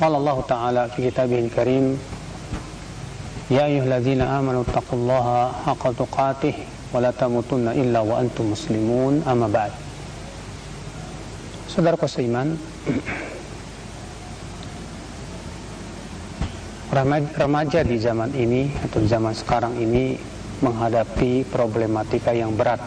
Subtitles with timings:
[0.00, 1.86] قال الله تعالى في كتابه الكريم
[3.50, 5.26] يا أيها الذين آمنوا اتقوا الله
[5.66, 6.54] حق تقاته
[6.92, 9.72] ولا تموتن إلا وأنتم مسلمون أما بعد
[11.70, 12.58] Saudaraku seiman
[17.38, 20.18] Remaja di zaman ini atau di zaman sekarang ini
[20.66, 22.82] menghadapi problematika yang berat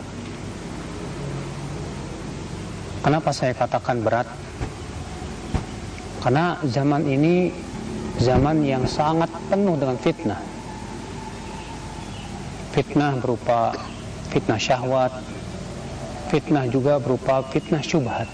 [3.04, 4.28] Kenapa saya katakan berat?
[6.19, 7.55] Karena zaman ini
[8.19, 10.41] zaman yang sangat penuh dengan fitnah.
[12.75, 13.75] Fitnah berupa
[14.31, 15.15] fitnah syahwat,
[16.31, 18.27] fitnah juga berupa fitnah syubhat.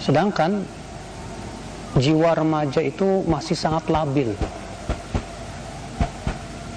[0.00, 0.64] Sedangkan
[2.00, 4.32] jiwa remaja itu masih sangat labil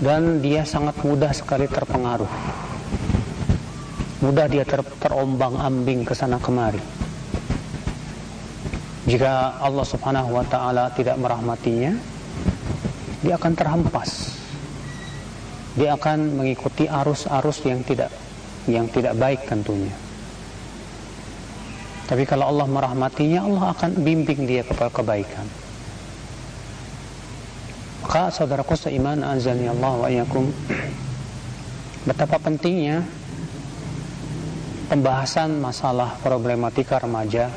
[0.04, 2.32] dan dia sangat mudah sekali terpengaruh.
[4.22, 7.02] Mudah dia ter terombang-ambing ke sana kemari
[9.12, 11.92] jika Allah Subhanahu wa taala tidak merahmatinya,
[13.20, 14.40] dia akan terhempas.
[15.76, 18.12] Dia akan mengikuti arus-arus yang tidak
[18.72, 19.92] yang tidak baik tentunya.
[22.08, 25.48] Tapi kalau Allah merahmatinya, Allah akan bimbing dia kepada kebaikan.
[28.04, 30.52] Maka saudaraku seiman azani Allah wa iyyakum
[32.08, 33.08] betapa pentingnya
[34.92, 37.48] pembahasan masalah problematika remaja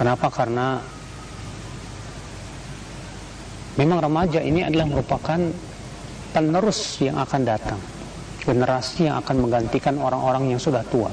[0.00, 0.32] Kenapa?
[0.32, 0.80] Karena
[3.76, 5.36] memang remaja ini adalah merupakan
[6.32, 7.76] penerus yang akan datang.
[8.40, 11.12] Generasi yang akan menggantikan orang-orang yang sudah tua.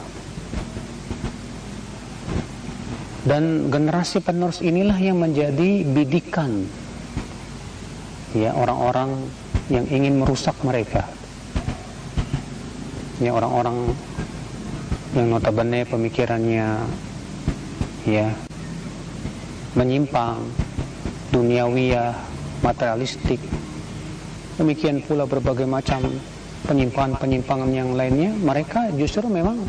[3.28, 6.64] Dan generasi penerus inilah yang menjadi bidikan
[8.32, 9.28] ya orang-orang
[9.68, 11.04] yang ingin merusak mereka.
[13.20, 13.92] Ya orang-orang
[15.12, 16.88] yang notabene pemikirannya
[18.08, 18.47] ya
[19.78, 20.42] menyimpang,
[21.30, 22.12] duniawiyah,
[22.66, 23.38] materialistik.
[24.58, 26.02] Demikian pula berbagai macam
[26.66, 29.62] penyimpangan-penyimpangan yang lainnya, mereka justru memang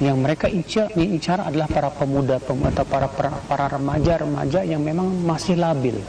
[0.00, 2.56] yang mereka incar, adalah para pemuda atau
[2.88, 3.10] para,
[3.44, 6.00] para remaja-remaja yang memang masih labil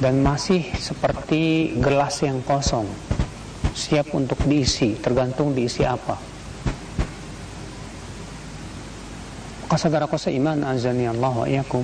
[0.00, 2.88] dan masih seperti gelas yang kosong
[3.76, 6.16] siap untuk diisi tergantung diisi apa
[9.80, 11.80] Maka saudaraku seiman azani Allah wa iyakum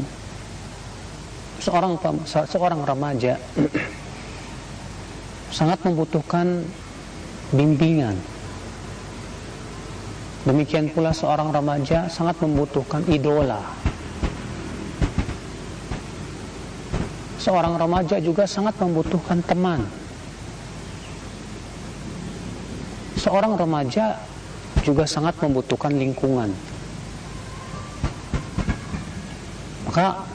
[1.64, 1.96] seorang
[2.44, 3.40] seorang remaja
[5.56, 6.60] sangat membutuhkan
[7.56, 8.12] bimbingan.
[10.44, 13.64] Demikian pula seorang remaja sangat membutuhkan idola.
[17.40, 19.80] Seorang remaja juga sangat membutuhkan teman.
[23.16, 24.20] Seorang remaja
[24.84, 26.75] juga sangat membutuhkan lingkungan
[29.96, 30.28] Maka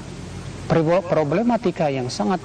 [1.06, 2.42] problematika yang sangat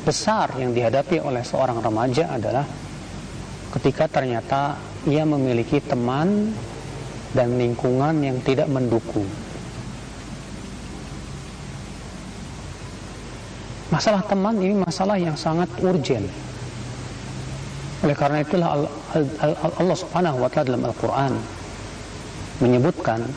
[0.00, 2.64] besar yang dihadapi oleh seorang remaja adalah
[3.76, 6.48] ketika ternyata ia memiliki teman
[7.36, 9.28] dan lingkungan yang tidak mendukung.
[13.92, 16.24] Masalah teman ini masalah yang sangat urgent.
[18.00, 18.88] Oleh karena itulah
[19.76, 21.36] Allah Subhanahu wa taala dalam Al-Qur'an
[22.64, 23.28] menyebutkan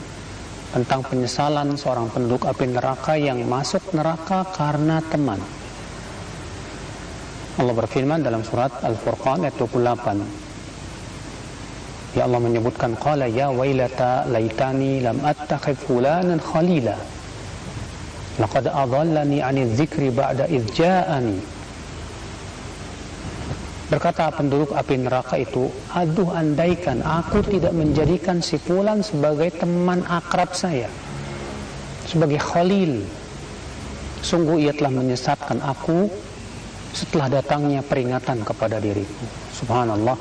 [0.73, 5.37] tentang penyesalan seorang penduduk api neraka yang masuk neraka karena teman.
[7.61, 12.17] Allah berfirman dalam surat Al-Furqan ayat 28.
[12.17, 16.97] Ya Allah menyebutkan qala ya wailata laitani lam attakhid fulanan khalila.
[18.41, 21.52] Laqad adallani 'ani dzikri ba'da ja'ani.
[23.93, 30.49] Berkata penduduk api neraka itu, aduh andaikan aku tidak menjadikan si fulan sebagai teman akrab
[30.57, 30.89] saya.
[32.09, 33.05] Sebagai khalil.
[34.25, 36.09] Sungguh ia telah menyesatkan aku
[36.89, 39.29] setelah datangnya peringatan kepada diriku.
[39.61, 40.17] Subhanallah.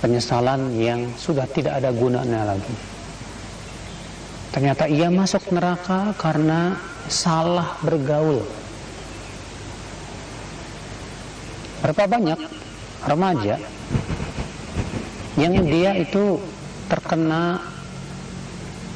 [0.00, 2.72] Penyesalan yang sudah tidak ada gunanya lagi.
[4.48, 6.80] Ternyata ia masuk neraka karena
[7.12, 8.40] salah bergaul.
[11.84, 12.67] Berapa banyak
[13.06, 13.60] remaja
[15.38, 16.42] yang dia itu
[16.90, 17.62] terkena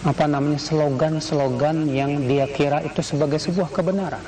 [0.02, 4.22] apa namanya slogan-slogan yang dia kira itu sebagai sebuah kebenaran.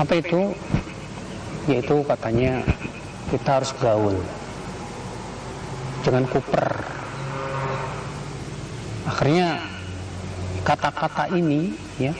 [0.00, 0.56] Apa itu?
[1.68, 2.64] Yaitu katanya
[3.28, 4.16] kita harus gaul.
[6.08, 6.80] Jangan kuper.
[9.04, 9.60] Akhirnya
[10.64, 12.16] kata-kata ini ya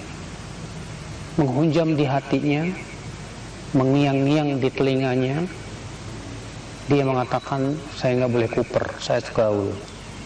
[1.41, 2.69] menghunjam di hatinya,
[3.73, 5.37] mengiang-ngiang di telinganya.
[6.91, 9.69] Dia mengatakan saya nggak boleh kuper, saya harus gaul,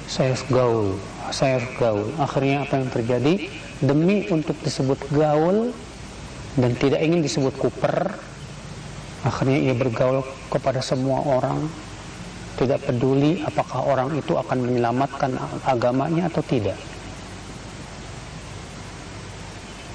[0.08, 0.88] saya harus gaul,
[1.28, 2.06] saya harus gaul.
[2.16, 3.34] Akhirnya apa yang terjadi?
[3.84, 5.68] Demi untuk disebut gaul
[6.56, 8.08] dan tidak ingin disebut kuper,
[9.20, 11.68] akhirnya ia bergaul kepada semua orang,
[12.56, 15.36] tidak peduli apakah orang itu akan menyelamatkan
[15.68, 16.80] agamanya atau tidak.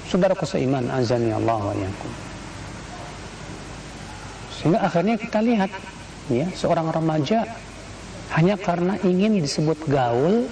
[0.06, 1.74] Saudaraku seiman azani Allah wa.
[4.54, 5.72] Sehingga akhirnya kita lihat
[6.30, 7.48] ya seorang remaja
[8.38, 10.46] hanya karena ingin disebut gaul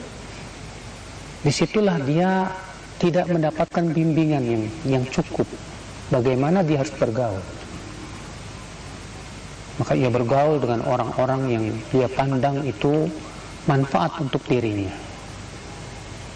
[1.41, 2.51] di situlah dia
[3.01, 5.49] tidak mendapatkan bimbingan yang yang cukup.
[6.13, 7.41] Bagaimana dia harus bergaul?
[9.81, 13.09] Maka ia bergaul dengan orang-orang yang dia pandang itu
[13.65, 14.93] manfaat untuk dirinya.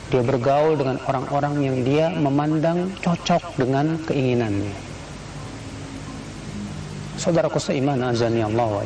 [0.08, 4.72] Dia bergaul dengan orang-orang yang dia memandang cocok dengan keinginannya.
[7.20, 8.84] Saudaraku seiman azani Allah wa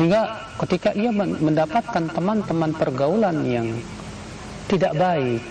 [0.00, 0.32] sehingga
[0.64, 3.68] ketika ia mendapatkan teman-teman pergaulan yang
[4.64, 5.44] tidak baik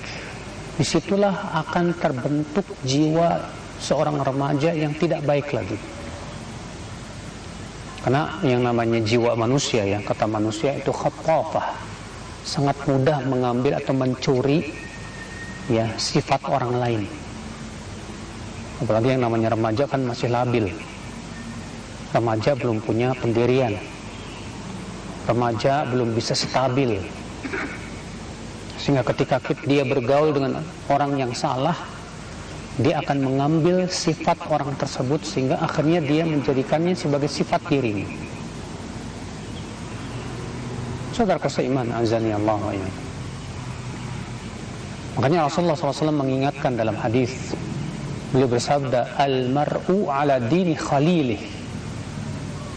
[0.74, 3.46] di situlah akan terbentuk jiwa
[3.78, 5.78] seorang remaja yang tidak baik lagi.
[8.02, 11.70] Karena yang namanya jiwa manusia ya kata manusia itu khatafah.
[12.42, 14.66] Sangat mudah mengambil atau mencuri
[15.70, 17.02] ya sifat orang lain.
[18.82, 20.74] Apalagi yang namanya remaja kan masih labil.
[22.18, 23.78] Remaja belum punya pendirian
[25.30, 26.98] remaja belum bisa stabil.
[28.82, 29.38] Sehingga ketika
[29.70, 31.78] dia bergaul dengan orang yang salah
[32.80, 38.08] dia akan mengambil sifat orang tersebut sehingga akhirnya dia menjadikannya sebagai sifat dirinya.
[41.12, 42.56] Saudara seiman azani Allah
[45.20, 47.52] Makanya Rasulullah SAW mengingatkan dalam hadis
[48.32, 51.59] beliau bersabda al-mar'u ala dini khalilih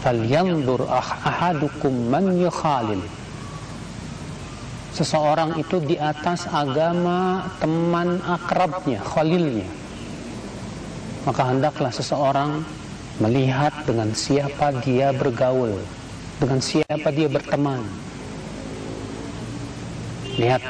[0.03, 2.99] falyanzur ah-, ahadukum man yukhalil
[4.91, 9.65] seseorang itu di atas agama teman akrabnya khalilnya
[11.23, 12.61] maka hendaklah seseorang
[13.21, 15.77] melihat dengan siapa dia bergaul,
[16.41, 17.79] dengan siapa dia berteman.
[20.35, 20.61] Lihat,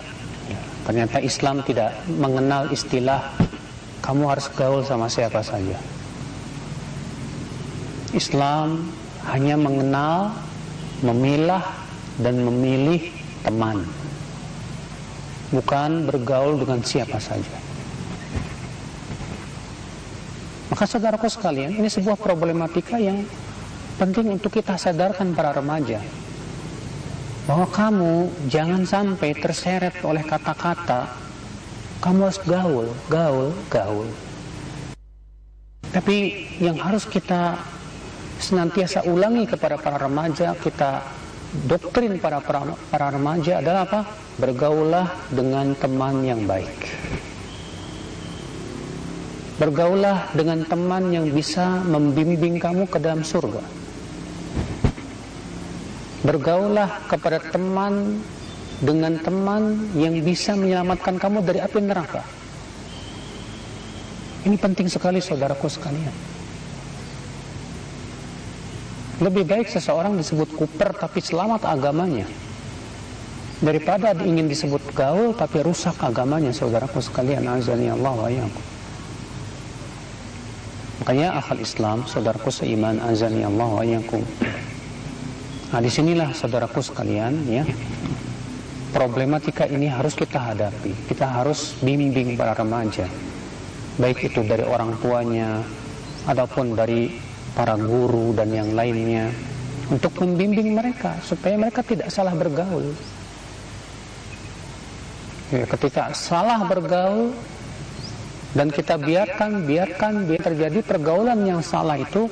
[0.83, 3.33] ternyata Islam tidak mengenal istilah
[4.03, 5.79] kamu harus gaul sama siapa saja.
[8.11, 8.93] Islam
[9.31, 10.35] hanya mengenal,
[10.99, 11.63] memilah,
[12.19, 13.85] dan memilih teman.
[15.53, 17.57] Bukan bergaul dengan siapa saja.
[20.73, 23.21] Maka saudaraku sekalian, ini sebuah problematika yang
[24.01, 26.01] penting untuk kita sadarkan para remaja.
[27.45, 31.11] Bahwa kamu jangan sampai terseret oleh kata-kata
[32.03, 34.07] kamu harus gaul, gaul, gaul.
[35.93, 37.55] Tapi yang harus kita
[38.43, 40.99] senantiasa ulangi kepada para remaja, kita
[41.63, 44.01] doktrin para, para, para remaja adalah apa?
[44.35, 46.75] Bergaulah dengan teman yang baik.
[49.61, 53.63] Bergaulah dengan teman yang bisa membimbing kamu ke dalam surga.
[56.25, 58.19] Bergaulah kepada teman
[58.81, 62.23] dengan teman yang bisa menyelamatkan kamu dari api neraka.
[64.43, 66.32] Ini penting sekali saudaraku sekalian.
[69.23, 72.27] Lebih baik seseorang disebut kuper tapi selamat agamanya
[73.63, 78.27] daripada ingin disebut gaul tapi rusak agamanya saudaraku sekalian azani Allah wa
[81.03, 84.23] Makanya akal Islam, saudaraku seiman azani Allah wa yakum.
[85.73, 87.67] Nah, di sinilah saudaraku sekalian ya.
[88.93, 90.93] Problematika ini harus kita hadapi.
[91.09, 93.09] Kita harus bimbing para remaja.
[93.97, 95.65] Baik itu dari orang tuanya
[96.29, 97.09] ataupun dari
[97.53, 99.29] para guru dan yang lainnya
[99.93, 102.93] untuk membimbing mereka supaya mereka tidak salah bergaul.
[105.53, 107.29] Ya, ketika salah bergaul
[108.57, 112.25] dan kita biarkan biarkan biar terjadi pergaulan yang salah itu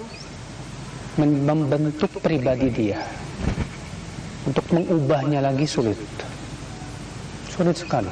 [1.22, 2.98] membentuk pribadi dia
[4.46, 5.98] untuk mengubahnya lagi sulit.
[7.52, 8.10] Sulit sekali.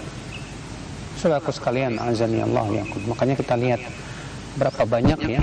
[1.18, 3.82] Saudaraku sekalian azani Allah ya makanya kita lihat
[4.56, 5.42] berapa banyak ya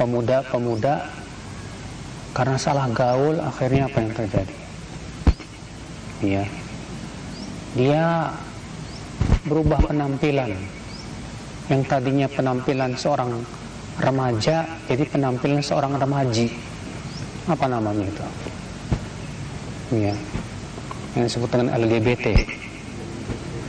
[0.00, 1.04] pemuda-pemuda
[2.32, 4.56] karena salah gaul akhirnya apa yang terjadi?
[6.24, 6.44] Ya
[7.76, 8.04] dia
[9.44, 10.56] berubah penampilan.
[11.68, 13.44] Yang tadinya penampilan seorang
[14.00, 16.48] remaja jadi penampilan seorang remaji.
[17.44, 18.24] Apa namanya itu?
[20.00, 20.16] Ya
[21.14, 22.38] yang disebut dengan LGBT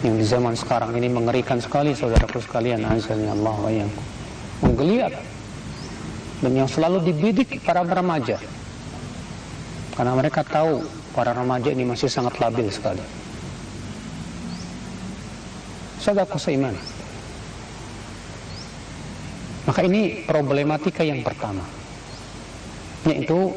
[0.02, 3.86] yang di zaman sekarang ini mengerikan sekali saudaraku sekalian azalnya Allah wa
[4.62, 5.14] menggeliat
[6.42, 8.42] dan yang selalu dibidik para remaja.
[9.94, 10.82] Karena mereka tahu
[11.14, 13.04] para remaja ini masih sangat labil sekali.
[16.02, 16.74] Saudaraku seiman.
[19.70, 21.62] Maka ini problematika yang pertama.
[23.06, 23.54] Yaitu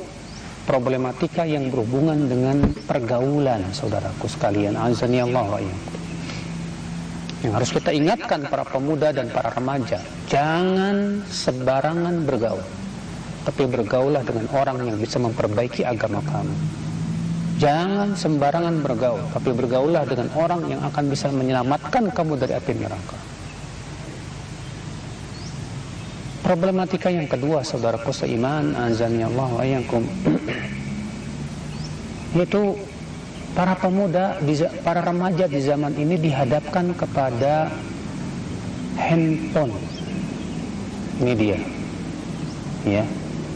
[0.69, 4.76] problematika yang berhubungan dengan pergaulan saudaraku sekalian.
[4.76, 5.61] Azani Allah wa
[7.45, 10.01] yang harus kita ingatkan para pemuda dan para remaja
[10.33, 12.65] jangan sembarangan bergaul
[13.45, 16.57] tapi bergaulah dengan orang yang bisa memperbaiki agama kamu.
[17.55, 23.19] Jangan sembarangan bergaul tapi bergaulah dengan orang yang akan bisa menyelamatkan kamu dari api neraka.
[26.43, 29.65] Problematika yang kedua saudaraku seiman azannya Allah wa
[32.35, 32.63] yaitu
[33.55, 34.37] para pemuda,
[34.83, 37.71] para remaja di zaman ini dihadapkan kepada
[38.99, 39.75] handphone.
[41.23, 41.59] Ini dia.
[42.85, 43.05] Ya,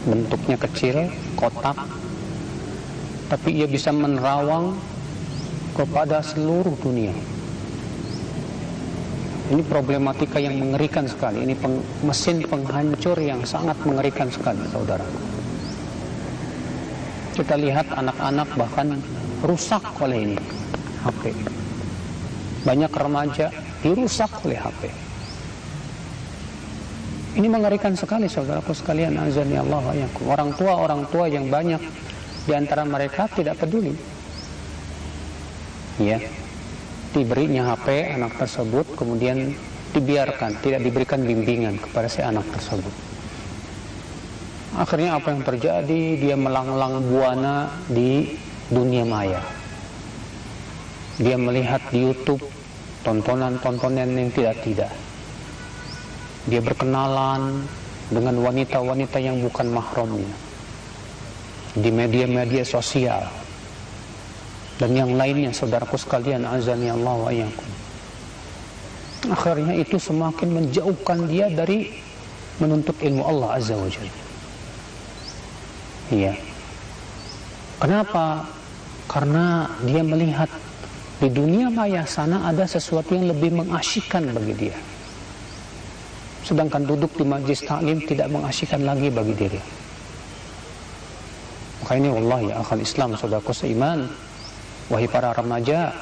[0.07, 1.75] bentuknya kecil, kotak.
[3.29, 4.73] Tapi ia bisa menerawang
[5.75, 7.13] kepada seluruh dunia.
[9.49, 11.45] Ini problematika yang mengerikan sekali.
[11.45, 15.05] Ini peng, mesin penghancur yang sangat mengerikan sekali, saudara.
[17.37, 18.97] Kita lihat anak-anak bahkan
[19.43, 20.37] rusak oleh ini
[21.05, 21.31] HP.
[22.67, 23.47] Banyak remaja
[23.79, 24.81] dirusak oleh HP.
[27.39, 29.93] Ini mengerikan sekali saudaraku sekalian azani Allah wa
[30.27, 31.79] Orang tua orang tua yang banyak
[32.43, 33.93] di antara mereka tidak peduli.
[36.01, 36.19] Ya.
[37.09, 39.55] Diberinya HP anak tersebut kemudian
[39.93, 42.93] dibiarkan, tidak diberikan bimbingan kepada si anak tersebut.
[44.77, 46.01] Akhirnya apa yang terjadi?
[46.21, 48.37] Dia melanglang buana di
[48.69, 49.41] dunia maya.
[51.19, 52.41] Dia melihat di YouTube
[53.03, 54.93] tontonan-tontonan yang tidak-tidak.
[56.47, 57.67] Dia berkenalan
[58.07, 60.31] dengan wanita-wanita yang bukan mahramnya.
[61.75, 63.27] Di media-media sosial.
[64.79, 67.69] Dan yang lainnya saudaraku sekalian azani Allah wa iyyakum.
[69.27, 71.91] Akhirnya itu semakin menjauhkan dia dari
[72.63, 74.15] menuntut ilmu Allah Azza wa Jalla.
[76.09, 76.33] Iya.
[77.83, 78.47] Kenapa?
[79.09, 80.45] Karena dia melihat
[81.17, 84.77] di dunia maya sana ada sesuatu yang lebih mengasyikkan bagi dia.
[86.45, 89.61] Sedangkan duduk di majlis taklim tidak mengasyikkan lagi bagi diri.
[91.83, 94.05] Maka ini Allah ya akal Islam saudaraku seiman.
[94.93, 95.93] Wahai para remaja,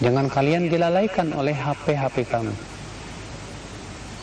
[0.00, 2.54] jangan kalian dilalaikan oleh HP-HP kamu.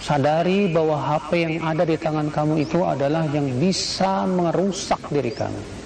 [0.02, 5.83] Sadari bahwa HP yang ada di tangan kamu itu adalah yang bisa merusak diri kamu.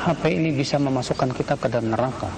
[0.00, 2.32] HP ini bisa memasukkan kita ke dalam neraka.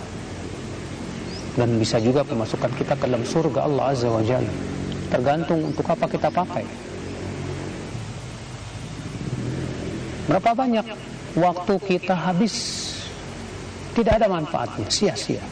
[1.55, 4.51] Dan bisa juga memasukkan kita ke dalam surga Allah Azza wa Jalla.
[5.13, 6.65] Tergantung untuk apa kita pakai.
[10.27, 10.87] Berapa banyak
[11.39, 12.55] waktu kita habis?
[13.95, 14.89] Tidak ada manfaatnya.
[14.91, 15.45] Sia-sia.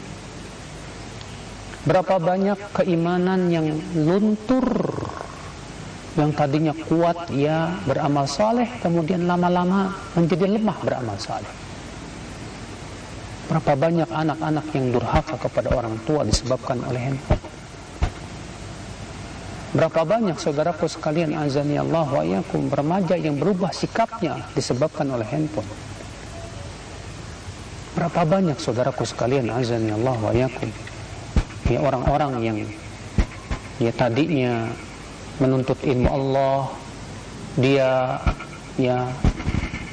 [1.85, 4.67] Berapa banyak keimanan yang luntur
[6.19, 11.60] yang tadinya kuat ya beramal saleh kemudian lama-lama menjadi lemah beramal saleh
[13.51, 17.43] Berapa banyak anak-anak yang durhaka kepada orang tua disebabkan oleh handphone.
[19.75, 25.67] Berapa banyak saudaraku sekalian azani Allah wa yakum remaja yang berubah sikapnya disebabkan oleh handphone.
[27.99, 30.71] Berapa banyak saudaraku sekalian azani Allah wa yakum
[31.67, 32.57] ya orang-orang yang
[33.83, 34.71] ya tadinya
[35.43, 36.71] menuntut ilmu Allah
[37.59, 38.15] dia
[38.79, 39.11] ya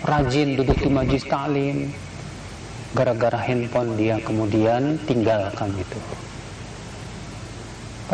[0.06, 1.90] rajin duduk di majlis taklim
[2.97, 6.00] gara-gara handphone dia kemudian tinggalkan itu.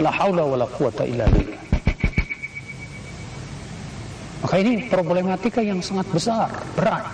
[0.02, 1.62] La haula wala quwata illa billah.
[4.42, 7.06] Maka ini problematika yang sangat besar, berat.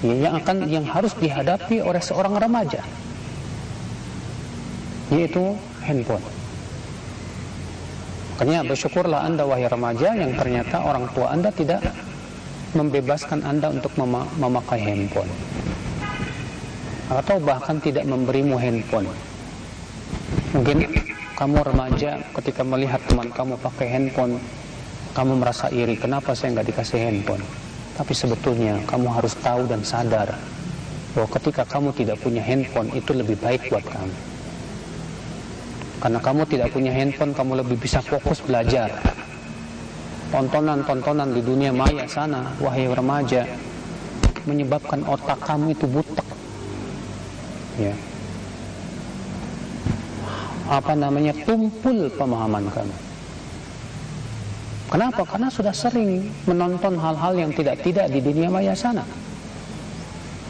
[0.00, 2.80] Ya, yang akan yang harus dihadapi oleh seorang remaja
[5.10, 5.42] yaitu
[5.84, 6.22] handphone.
[8.32, 11.84] Makanya bersyukurlah Anda wahai remaja yang ternyata orang tua Anda tidak
[12.76, 15.30] membebaskan Anda untuk mem memakai handphone
[17.10, 19.10] atau bahkan tidak memberimu handphone
[20.54, 20.86] mungkin
[21.34, 24.38] kamu remaja ketika melihat teman kamu pakai handphone
[25.16, 27.42] kamu merasa iri kenapa saya nggak dikasih handphone
[27.98, 30.32] tapi sebetulnya kamu harus tahu dan sadar
[31.14, 34.14] bahwa ketika kamu tidak punya handphone itu lebih baik buat kamu.
[36.00, 38.88] Karena kamu tidak punya handphone, kamu lebih bisa fokus belajar.
[40.30, 43.42] Tontonan-tontonan di dunia maya sana, wahai remaja,
[44.46, 46.26] menyebabkan otak kamu itu butek.
[47.82, 47.94] Ya.
[50.70, 51.34] Apa namanya?
[51.42, 52.96] Tumpul pemahaman kamu.
[54.90, 55.22] Kenapa?
[55.26, 59.02] Karena sudah sering menonton hal-hal yang tidak-tidak di dunia maya sana.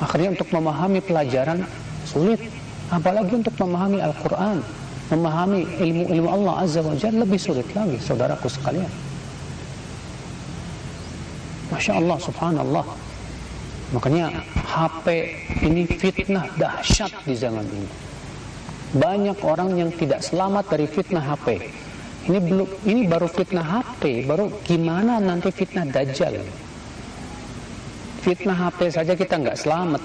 [0.00, 1.64] Akhirnya untuk memahami pelajaran
[2.08, 2.40] sulit,
[2.92, 4.60] apalagi untuk memahami Al-Qur'an,
[5.12, 9.10] memahami ilmu-ilmu Allah Azza wa Jalla lebih sulit lagi, saudaraku sekalian.
[11.71, 12.85] Masya Allah, subhanallah.
[13.91, 15.07] Makanya HP
[15.67, 17.91] ini fitnah dahsyat di zaman ini.
[18.95, 21.62] Banyak orang yang tidak selamat dari fitnah HP.
[22.31, 26.43] Ini belum ini baru fitnah HP, baru gimana nanti fitnah dajjal.
[28.21, 30.03] Fitnah HP saja kita nggak selamat.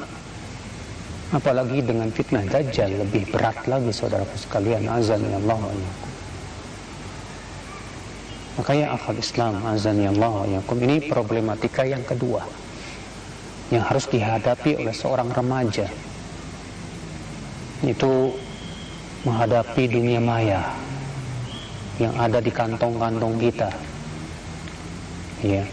[1.33, 4.85] Apalagi dengan fitnah Dajjal lebih berat lagi saudaraku sekalian.
[4.85, 5.57] Azan ya Allah
[8.55, 12.39] Makanya akal Islam azan ya Allah wa Ini problematika yang kedua
[13.67, 15.91] yang harus dihadapi oleh seorang remaja.
[17.83, 18.31] Itu
[19.27, 20.61] menghadapi dunia maya
[21.99, 23.69] yang ada di kantong-kantong kita.
[25.43, 25.65] Ya.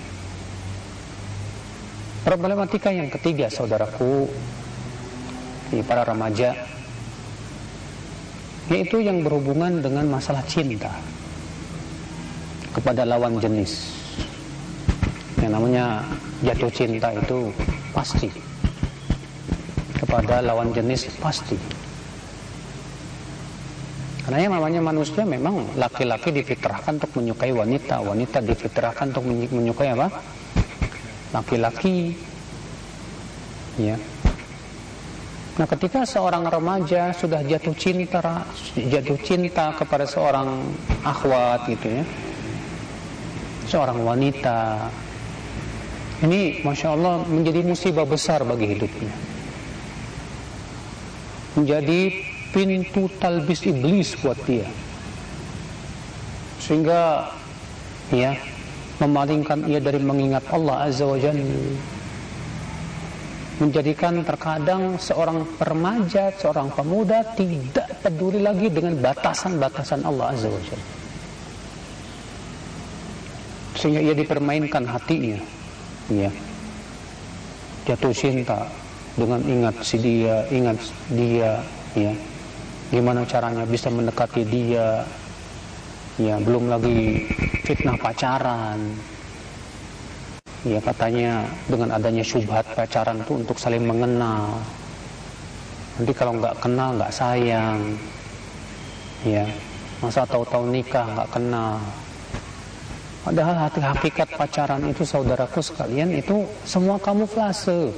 [2.22, 4.26] Problematika yang ketiga, saudaraku,
[5.74, 6.54] ini para remaja,
[8.70, 10.90] yaitu yang berhubungan dengan masalah cinta
[12.72, 13.92] kepada lawan jenis.
[15.38, 15.84] Yang namanya
[16.42, 17.52] jatuh cinta itu
[17.92, 18.28] pasti
[20.00, 21.56] kepada lawan jenis pasti.
[24.22, 30.08] Karena yang namanya manusia memang laki-laki difitrahkan untuk menyukai wanita, wanita difitrahkan untuk menyukai apa?
[31.32, 32.12] laki-laki
[33.80, 33.96] ya
[35.52, 38.40] Nah, ketika seorang remaja sudah jatuh cinta,
[38.72, 40.48] jatuh cinta kepada seorang
[41.04, 42.04] akhwat gitu ya,
[43.66, 44.90] seorang wanita,
[46.22, 49.12] ini masya Allah menjadi musibah besar bagi hidupnya,
[51.58, 52.00] menjadi
[52.54, 54.70] pintu talbis iblis buat dia,
[56.62, 57.26] sehingga
[58.14, 58.38] ya
[59.02, 61.90] memalingkan ia dari mengingat Allah Azza wa Jalla.
[63.52, 71.01] Menjadikan terkadang seorang remaja, seorang pemuda tidak peduli lagi dengan batasan-batasan Allah Azza wa Jalla
[73.82, 75.42] sehingga ia dipermainkan hatinya.
[76.06, 76.30] Ya
[77.82, 78.62] jatuh cinta
[79.18, 80.78] dengan ingat si dia ingat
[81.10, 81.58] dia
[81.98, 82.14] ya
[82.94, 85.02] gimana caranya bisa mendekati dia?
[86.20, 87.26] Ya belum lagi
[87.66, 88.78] fitnah pacaran.
[90.62, 94.62] Ya katanya dengan adanya syubhat pacaran itu untuk saling mengenal.
[95.98, 97.98] Nanti kalau nggak kenal nggak sayang.
[99.26, 99.42] Ya
[99.98, 101.82] masa tahu-tahu nikah nggak kenal
[103.22, 107.94] padahal hati hakikat pacaran itu saudaraku sekalian itu semua kamuflase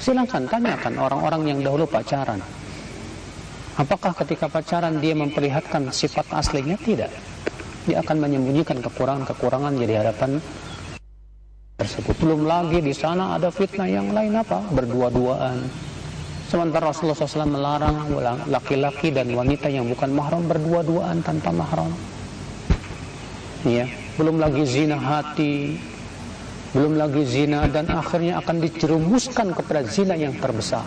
[0.00, 2.40] silahkan tanyakan orang-orang yang dahulu pacaran
[3.72, 6.76] Apakah ketika pacaran dia memperlihatkan sifat aslinya?
[6.76, 7.08] Tidak.
[7.88, 10.36] Dia akan menyembunyikan kekurangan-kekurangan di hadapan
[11.80, 12.12] tersebut.
[12.20, 14.60] Belum lagi di sana ada fitnah yang lain apa?
[14.76, 15.56] Berdua-duaan.
[16.52, 18.12] Sementara Rasulullah SAW melarang
[18.52, 21.88] laki-laki dan wanita yang bukan mahram berdua-duaan tanpa mahram.
[23.62, 23.86] Ya,
[24.18, 25.78] belum lagi zina hati,
[26.74, 30.82] belum lagi zina dan akhirnya akan dijerumuskan kepada zina yang terbesar.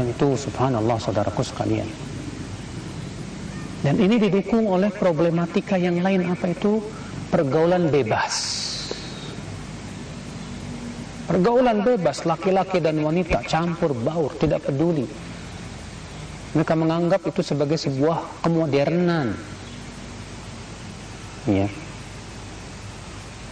[0.00, 1.84] Dan itu subhanallah saudaraku sekalian.
[3.84, 6.80] Dan ini didukung oleh problematika yang lain apa itu
[7.28, 8.32] pergaulan bebas.
[11.28, 15.04] Pergaulan bebas laki-laki dan wanita campur baur tidak peduli.
[16.56, 19.51] Mereka menganggap itu sebagai sebuah kemodernan.
[21.50, 21.66] Ya.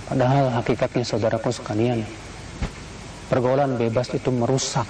[0.07, 2.03] Padahal hakikatnya saudaraku sekalian,
[3.31, 4.87] pergaulan bebas itu merusak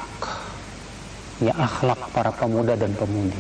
[1.41, 3.37] ya akhlak para pemuda dan pemudi.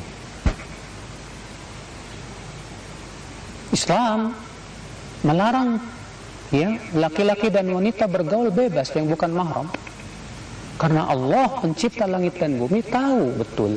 [3.70, 4.34] Islam
[5.24, 5.80] melarang
[6.52, 9.68] ya laki-laki dan wanita bergaul bebas yang bukan mahram.
[10.80, 13.76] Karena Allah pencipta langit dan bumi tahu betul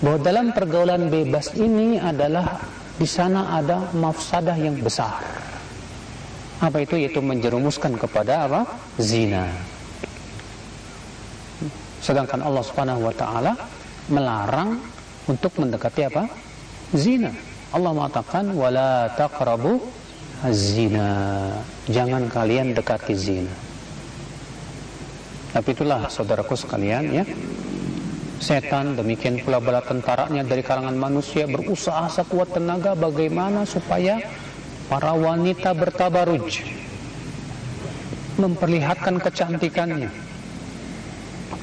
[0.00, 2.60] bahwa dalam pergaulan bebas ini adalah
[2.96, 5.20] di sana ada mafsadah yang besar.
[6.60, 6.96] Apa itu?
[6.96, 8.60] Yaitu menjerumuskan kepada apa?
[8.96, 9.52] Zina.
[12.00, 13.52] Sedangkan Allah Subhanahu wa taala
[14.08, 14.80] melarang
[15.28, 16.24] untuk mendekati apa?
[16.96, 17.34] Zina.
[17.74, 19.82] Allah mengatakan wala taqrabu
[20.54, 21.50] zina.
[21.90, 23.54] Jangan kalian dekati zina.
[25.52, 27.24] Tapi itulah saudaraku sekalian ya.
[28.36, 34.20] Setan demikian pula bala tentaranya dari kalangan manusia berusaha sekuat tenaga bagaimana supaya
[34.92, 36.60] para wanita bertabaruj
[38.36, 40.12] memperlihatkan kecantikannya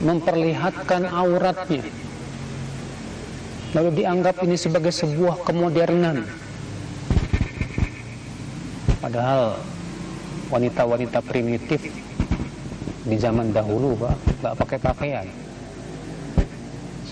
[0.02, 1.86] memperlihatkan auratnya.
[3.78, 6.26] Lalu dianggap ini sebagai sebuah kemodernan.
[9.00, 9.62] Padahal
[10.50, 11.82] wanita-wanita primitif
[13.04, 15.28] di zaman dahulu pak nggak pakai pakaian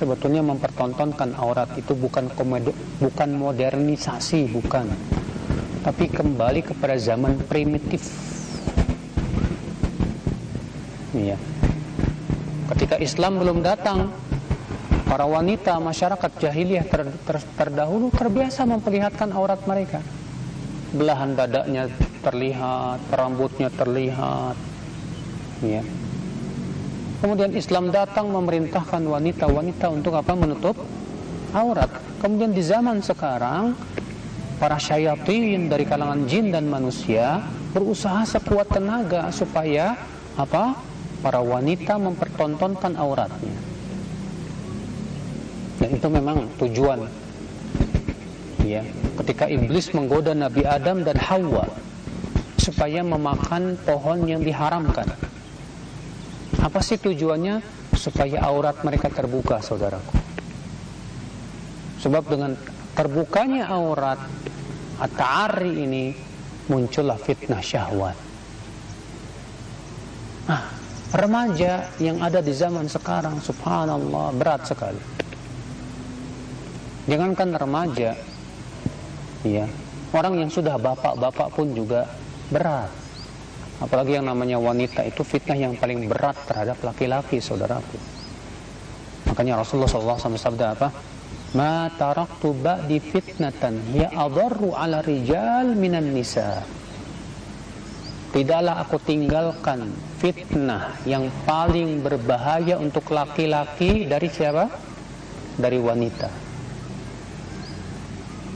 [0.01, 4.89] sebetulnya mempertontonkan aurat itu bukan komedi, bukan modernisasi bukan.
[5.85, 8.01] Tapi kembali kepada zaman primitif.
[11.13, 11.37] Iya.
[12.73, 14.09] Ketika Islam belum datang
[15.05, 20.01] para wanita masyarakat jahiliyah ter, ter, terdahulu terbiasa memperlihatkan aurat mereka.
[20.97, 21.85] Belahan dadanya
[22.25, 24.57] terlihat rambutnya terlihat.
[25.61, 25.85] Ya.
[27.21, 30.33] Kemudian Islam datang memerintahkan wanita-wanita untuk apa?
[30.33, 30.73] Menutup
[31.53, 31.93] aurat.
[32.17, 33.77] Kemudian di zaman sekarang
[34.57, 37.45] para syayatin dari kalangan jin dan manusia
[37.77, 39.93] berusaha sekuat tenaga supaya
[40.33, 40.73] apa?
[41.21, 43.57] Para wanita mempertontonkan auratnya.
[45.77, 47.05] Dan itu memang tujuan
[48.65, 48.81] ya.
[49.21, 51.69] Ketika iblis menggoda Nabi Adam dan Hawa
[52.57, 55.05] supaya memakan pohon yang diharamkan
[56.61, 57.81] apa sih tujuannya?
[57.97, 60.13] Supaya aurat mereka terbuka, saudaraku.
[62.01, 62.53] Sebab dengan
[62.93, 64.17] terbukanya aurat
[65.01, 66.05] atari ini
[66.69, 68.17] muncullah fitnah syahwat.
[70.49, 70.65] Ah,
[71.13, 75.01] remaja yang ada di zaman sekarang, subhanallah, berat sekali.
[77.05, 78.13] Jangankan remaja,
[79.45, 79.65] ya,
[80.13, 82.05] orang yang sudah bapak-bapak pun juga
[82.49, 83.00] berat
[83.81, 87.97] apalagi yang namanya wanita itu fitnah yang paling berat terhadap laki-laki saudaraku.
[89.25, 90.89] Makanya Rasulullah SAW sabda apa?
[91.57, 96.63] Ma taraktu ba'di fitnatan ya adarru ala rijal minan nisa.
[98.31, 99.91] Tidaklah aku tinggalkan
[100.23, 104.93] fitnah yang paling berbahaya untuk laki-laki dari siapa?
[105.51, 106.31] dari wanita.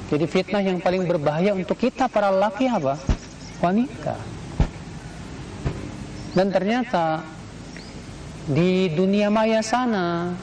[0.08, 2.96] Jadi fitnah yang paling berbahaya untuk kita para laki apa?
[3.60, 4.35] wanita
[6.36, 7.24] dan ternyata
[8.46, 10.36] di dunia maya sana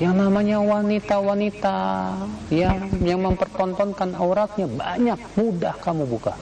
[0.00, 1.78] yang namanya wanita-wanita
[2.48, 6.32] yang yang mempertontonkan auratnya banyak mudah kamu buka.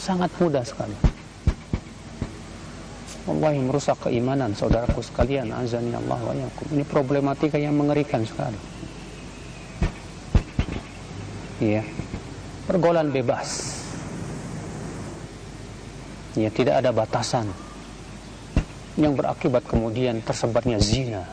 [0.00, 0.96] Sangat mudah sekali.
[3.22, 8.58] Allah yang merusak keimanan saudaraku sekalian azani Allah wa yakum ini problematika yang mengerikan sekali.
[11.60, 11.84] Iya
[12.64, 13.76] pergolan bebas.
[16.32, 17.52] Ya tidak ada batasan
[19.02, 21.26] yang berakibat kemudian tersebarnya zina.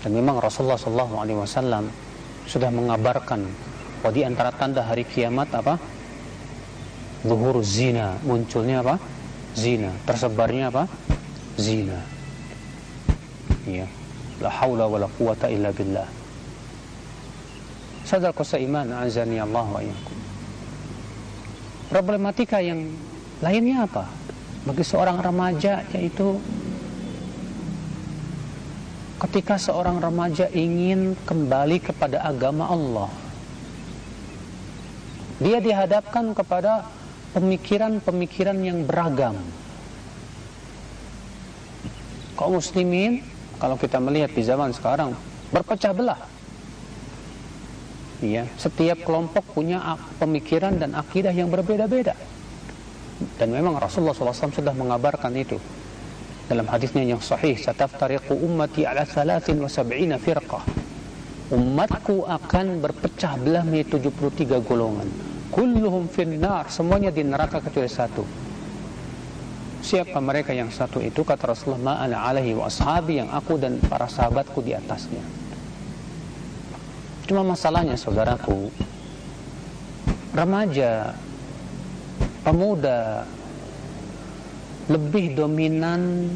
[0.00, 1.84] Dan memang Rasulullah SAW
[2.48, 3.44] sudah mengabarkan
[4.00, 5.76] bahwa di antara tanda hari kiamat apa?
[7.26, 8.96] Zuhur zina, munculnya apa?
[9.52, 10.88] Zina, tersebarnya apa?
[11.60, 11.98] Zina.
[13.66, 13.84] Ya.
[14.40, 16.06] La haula wa la quwata illa billah.
[18.06, 19.82] Sadarku seiman azani Allah wa
[21.90, 22.86] Problematika yang
[23.42, 24.06] lainnya apa?
[24.66, 26.42] Bagi seorang remaja yaitu
[29.22, 33.08] ketika seorang remaja ingin kembali kepada agama Allah
[35.38, 36.88] dia dihadapkan kepada
[37.36, 39.36] pemikiran-pemikiran yang beragam.
[42.36, 43.20] Kaum muslimin
[43.60, 45.12] kalau kita melihat di zaman sekarang
[45.52, 46.20] berpecah belah.
[48.24, 52.16] Ya setiap kelompok punya pemikiran dan akidah yang berbeda-beda
[53.40, 55.56] dan memang Rasulullah SAW sudah mengabarkan itu.
[56.46, 60.64] Dalam hadisnya yang sahih sataftariqu ummati ala 73 firqah.
[61.46, 65.08] Umatku akan berpecah belah menjadi 73 golongan.
[65.50, 68.22] Kulluhum finnar semuanya di neraka kecuali satu.
[69.82, 71.22] Siapa mereka yang satu itu?
[71.22, 75.22] Kata Rasulullah ma'ana alaihi wa ashabi yang aku dan para sahabatku di atasnya.
[77.26, 78.70] Cuma masalahnya saudaraku
[80.34, 81.14] remaja
[82.46, 83.26] pemuda
[84.86, 86.30] lebih dominan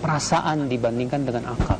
[0.00, 1.76] perasaan dibandingkan dengan akal.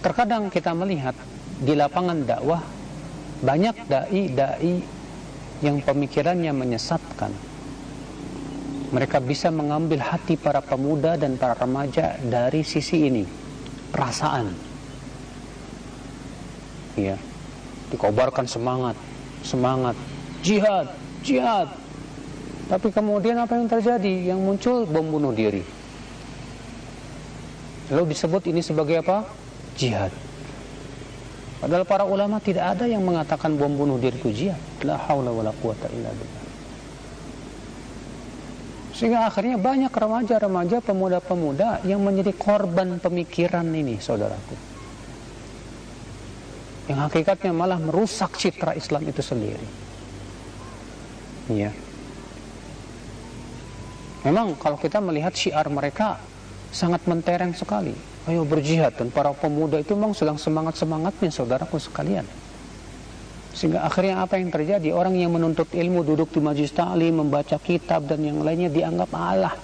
[0.00, 1.12] Terkadang kita melihat
[1.60, 2.64] di lapangan dakwah
[3.44, 4.80] banyak dai-dai
[5.60, 7.32] yang pemikirannya menyesatkan.
[8.96, 13.24] Mereka bisa mengambil hati para pemuda dan para remaja dari sisi ini,
[13.92, 14.46] perasaan.
[16.96, 17.18] Ya,
[17.92, 18.96] dikobarkan semangat,
[19.46, 19.94] semangat
[20.46, 20.86] jihad,
[21.22, 21.70] jihad.
[22.66, 24.34] Tapi kemudian apa yang terjadi?
[24.34, 25.62] Yang muncul bom bunuh diri.
[27.90, 29.22] Lalu disebut ini sebagai apa?
[29.78, 30.10] Jihad.
[31.62, 34.62] Padahal para ulama tidak ada yang mengatakan bom bunuh diri itu jihad.
[34.82, 36.44] La haula wala quwata illa billah.
[38.96, 44.56] Sehingga akhirnya banyak remaja-remaja, pemuda-pemuda yang menjadi korban pemikiran ini, saudaraku.
[46.86, 49.66] Yang hakikatnya malah merusak citra Islam itu sendiri.
[51.50, 51.70] Iya.
[54.26, 56.18] Memang kalau kita melihat syiar mereka
[56.74, 57.94] sangat mentereng sekali.
[58.26, 62.26] Ayo berjihad dan para pemuda itu memang sedang semangat-semangatnya saudaraku sekalian.
[63.54, 64.90] Sehingga akhirnya apa yang terjadi?
[64.90, 69.54] Orang yang menuntut ilmu duduk di majlis ta'lim, membaca kitab dan yang lainnya dianggap Allah.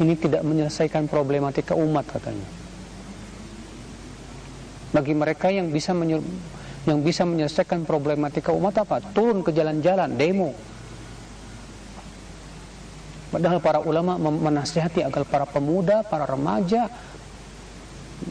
[0.00, 2.63] Ini tidak menyelesaikan problematika umat katanya.
[4.94, 5.90] Bagi mereka yang bisa
[6.86, 9.02] yang bisa menyelesaikan problematika umat apa?
[9.10, 10.54] Turun ke jalan-jalan, demo,
[13.34, 16.86] Padahal para ulama menasihati agar para pemuda, para remaja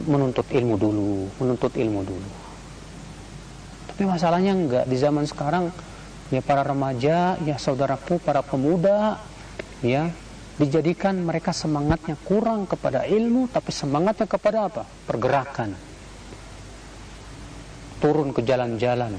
[0.08, 2.30] menuntut ilmu dulu, menuntut ilmu dulu.
[3.92, 5.68] Tapi masalahnya enggak di zaman sekarang
[6.32, 9.20] ya para remaja, ya saudaraku, para pemuda
[9.84, 10.08] ya
[10.56, 14.88] dijadikan mereka semangatnya kurang kepada ilmu tapi semangatnya kepada apa?
[15.04, 15.83] Pergerakan.
[18.04, 19.16] Turun ke jalan-jalan.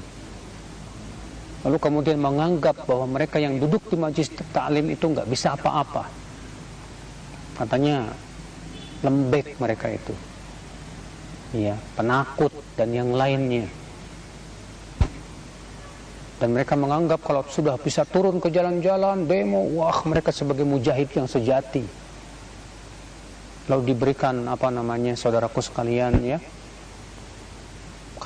[1.66, 6.06] Lalu kemudian menganggap bahwa mereka yang duduk di majlis taklim itu nggak bisa apa-apa.
[7.58, 8.06] Katanya
[9.02, 10.14] lembek mereka itu.
[11.58, 13.66] Ya penakut dan yang lainnya.
[16.38, 21.26] Dan mereka menganggap kalau sudah bisa turun ke jalan-jalan demo wah mereka sebagai mujahid yang
[21.26, 21.82] sejati.
[23.66, 26.38] Lalu diberikan apa namanya saudaraku sekalian ya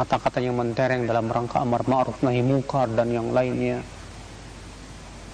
[0.00, 3.84] kata-kata yang mentereng dalam rangka amar ma'ruf nahi mungkar dan yang lainnya.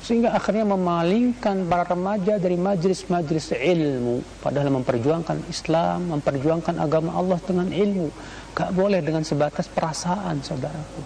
[0.02, 7.70] Sehingga akhirnya memalingkan para remaja dari majlis-majlis ilmu padahal memperjuangkan Islam memperjuangkan agama Allah dengan
[7.70, 8.10] ilmu.
[8.58, 11.02] Gak boleh dengan sebatas perasaan saudaraku.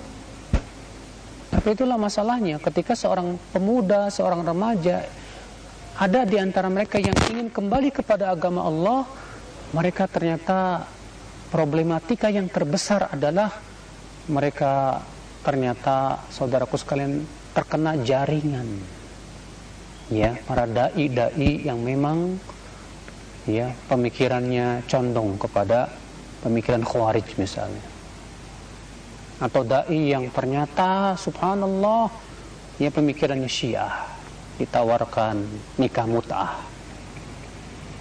[1.52, 5.04] Tapi itulah masalahnya ketika seorang pemuda seorang remaja
[6.00, 9.04] ada di antara mereka yang ingin kembali kepada agama Allah
[9.76, 10.88] mereka ternyata
[11.50, 13.50] problematika yang terbesar adalah
[14.30, 15.02] mereka
[15.42, 18.78] ternyata saudaraku sekalian terkena jaringan.
[20.10, 22.38] Ya para dai-dai yang memang
[23.46, 25.90] ya pemikirannya condong kepada
[26.46, 27.82] pemikiran khawarij misalnya.
[29.42, 32.10] Atau dai yang ternyata subhanallah
[32.78, 34.06] ya pemikirannya syiah
[34.58, 35.46] ditawarkan
[35.78, 36.52] nikah mut'ah.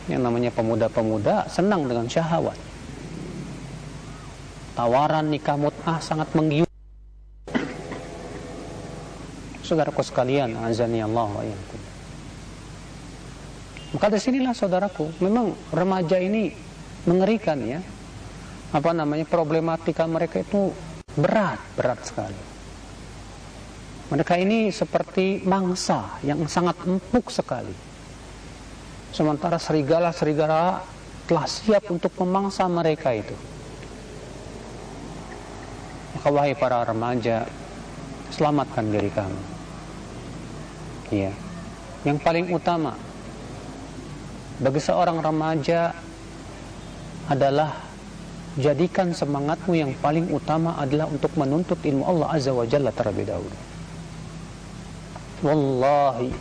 [0.09, 2.68] Yang namanya pemuda-pemuda senang dengan syahwat
[4.79, 6.63] tawaran nikah mut'ah sangat menggiur.
[9.59, 11.43] Saudaraku sekalian azani Allah wa
[13.89, 16.53] maka di sinilah saudaraku memang remaja ini
[17.09, 17.81] mengerikan ya.
[18.69, 20.71] Apa namanya problematika mereka itu
[21.17, 22.41] berat berat sekali.
[24.13, 27.73] Mereka ini seperti mangsa yang sangat empuk sekali.
[29.09, 30.85] Sementara serigala-serigala
[31.25, 33.33] telah siap untuk memangsa mereka itu
[36.15, 37.45] maka wahai para remaja,
[38.33, 39.41] selamatkan diri kamu.
[41.09, 41.33] Ya.
[42.05, 42.95] Yang paling utama
[44.59, 45.95] bagi seorang remaja
[47.31, 47.75] adalah
[48.59, 53.57] jadikan semangatmu yang paling utama adalah untuk menuntut ilmu Allah Azza wa Jalla terlebih dahulu.
[55.39, 56.31] Wallahi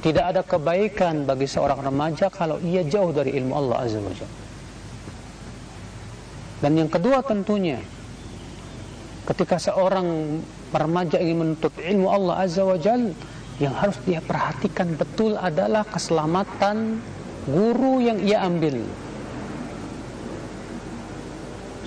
[0.00, 4.38] tidak ada kebaikan bagi seorang remaja kalau ia jauh dari ilmu Allah Azza wa Jalla.
[6.64, 7.80] Dan yang kedua tentunya
[9.24, 13.12] ketika seorang remaja ingin menuntut ilmu Allah Azza wa Jal
[13.56, 17.00] yang harus dia perhatikan betul adalah keselamatan
[17.48, 18.82] guru yang ia ambil.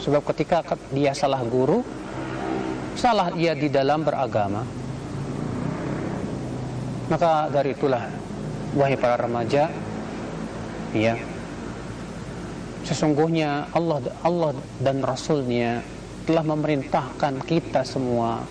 [0.02, 0.64] Sebab ketika
[0.96, 1.84] dia salah guru
[2.98, 4.66] salah ia di dalam beragama.
[7.08, 8.04] Maka dari itulah
[8.76, 9.72] wahai para remaja
[10.92, 11.16] ya
[12.84, 15.84] sesungguhnya Allah Allah dan Rasulnya
[16.28, 18.44] telah memerintahkan kita semua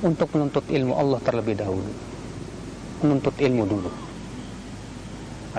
[0.00, 1.92] untuk menuntut ilmu Allah terlebih dahulu.
[3.04, 3.90] Menuntut ilmu dulu.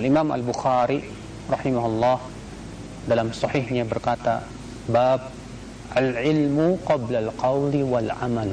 [0.02, 1.06] Al-Imam Al-Bukhari
[1.46, 2.18] rahimahullah
[3.06, 4.42] dalam sahihnya berkata,
[4.90, 5.30] bab
[5.94, 8.50] al-ilmu qabla al-qawli wal amal.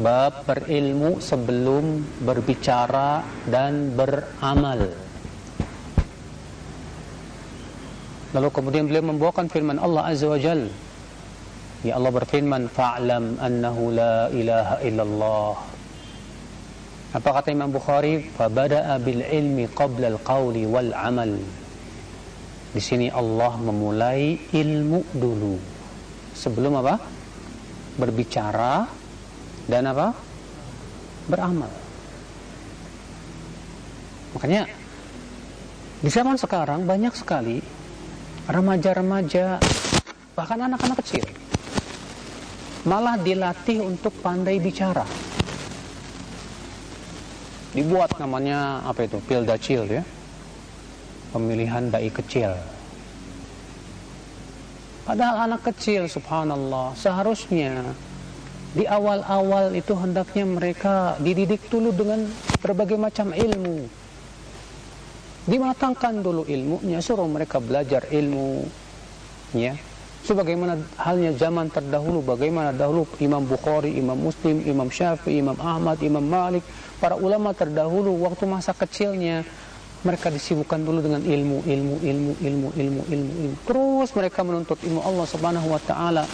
[0.00, 4.88] Bab berilmu sebelum berbicara dan beramal.
[8.30, 10.70] Lalu kemudian beliau membawakan firman Allah Azza wa Jalla
[11.80, 15.56] Ya Allah berfirman fa'lam annahu la ilaha illallah
[17.16, 18.20] Apa kata Imam Bukhari?
[18.36, 21.32] Fabada'a bil ilmi qabla al-qawli wal amal.
[22.70, 25.56] Di sini Allah memulai ilmu dulu.
[26.36, 27.00] Sebelum apa?
[27.98, 28.86] Berbicara
[29.66, 30.14] dan apa?
[31.26, 31.72] Beramal.
[34.36, 34.70] Makanya
[36.00, 37.58] di zaman sekarang banyak sekali
[38.46, 39.58] remaja-remaja
[40.38, 41.26] bahkan anak-anak kecil
[42.84, 45.04] malah dilatih untuk pandai bicara.
[47.76, 49.20] Dibuat namanya apa itu?
[49.22, 50.02] Pil dacil ya.
[51.30, 52.50] Pemilihan dai kecil.
[55.06, 57.94] Padahal anak kecil subhanallah seharusnya
[58.74, 62.26] di awal-awal itu hendaknya mereka dididik dulu dengan
[62.62, 63.86] berbagai macam ilmu.
[65.46, 68.66] Dimatangkan dulu ilmunya suruh mereka belajar ilmu
[69.50, 69.74] ya
[70.24, 76.24] sebagaimana halnya zaman terdahulu bagaimana dahulu Imam Bukhari, Imam Muslim, Imam Syafi'i, Imam Ahmad, Imam
[76.24, 76.64] Malik
[77.00, 79.42] para ulama terdahulu waktu masa kecilnya
[80.00, 83.56] mereka disibukkan dulu dengan ilmu, ilmu, ilmu, ilmu, ilmu, ilmu, ilmu.
[83.68, 86.24] Terus mereka menuntut ilmu Allah Subhanahu wa taala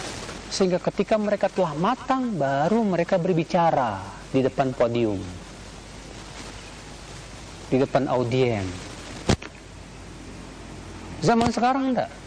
[0.47, 3.99] sehingga ketika mereka telah matang baru mereka berbicara
[4.31, 5.19] di depan podium.
[7.67, 8.63] Di depan audien.
[11.19, 12.26] Zaman sekarang enggak.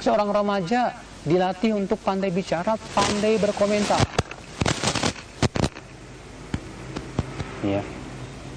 [0.00, 0.96] Seorang remaja
[1.28, 4.00] dilatih untuk pandai bicara, pandai berkomentar.
[7.60, 7.84] Ya.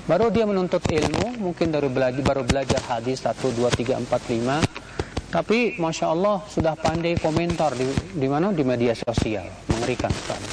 [0.08, 5.36] Baru dia menuntut ilmu, mungkin dari belajar baru belajar hadis 1 2 3 4 5.
[5.36, 10.48] Tapi masya Allah sudah pandai komentar di, di mana di media sosial, mengerikan sekali.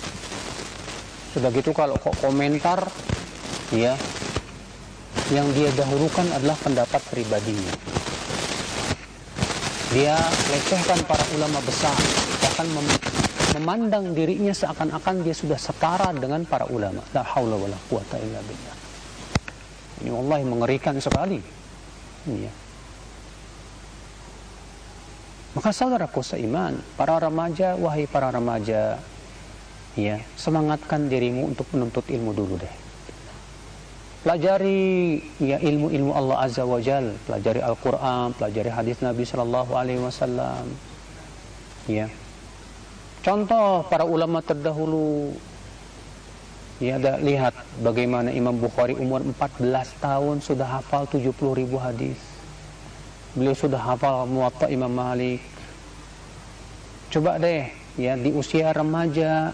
[1.38, 2.82] Sudah gitu kalau kok komentar,
[3.70, 3.94] ya,
[5.30, 7.99] yang dia dahulukan adalah pendapat pribadinya
[9.90, 10.16] dia
[10.50, 11.94] lecehkan para ulama besar.
[12.42, 12.86] Bahkan mem
[13.58, 17.02] memandang dirinya seakan-akan dia sudah setara dengan para ulama.
[17.10, 18.76] La haula wala quwata illa billah.
[20.00, 21.42] Ini wallahi mengerikan sekali.
[22.30, 22.52] Ya.
[25.50, 29.02] maka saudaraku seiman para remaja wahai para remaja
[29.98, 32.74] ya semangatkan dirimu untuk menuntut ilmu dulu deh
[34.20, 40.68] pelajari ya ilmu-ilmu Allah Azza wa Jal, pelajari Al-Quran, pelajari hadis Nabi Shallallahu Alaihi Wasallam.
[41.88, 42.12] Ya,
[43.24, 45.32] contoh para ulama terdahulu.
[46.80, 47.52] Ya, ada lihat
[47.84, 52.16] bagaimana Imam Bukhari umur 14 tahun sudah hafal 70 ribu hadis.
[53.36, 55.44] Beliau sudah hafal Muwatta Imam Malik.
[57.12, 57.68] Coba deh,
[58.00, 59.52] ya di usia remaja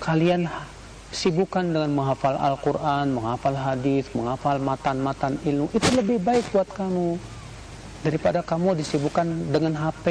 [0.00, 0.48] kalian
[1.14, 5.70] sibukkan dengan menghafal Al-Quran, menghafal hadis, menghafal matan-matan ilmu.
[5.70, 7.16] Itu lebih baik buat kamu
[8.02, 10.06] daripada kamu disibukkan dengan HP,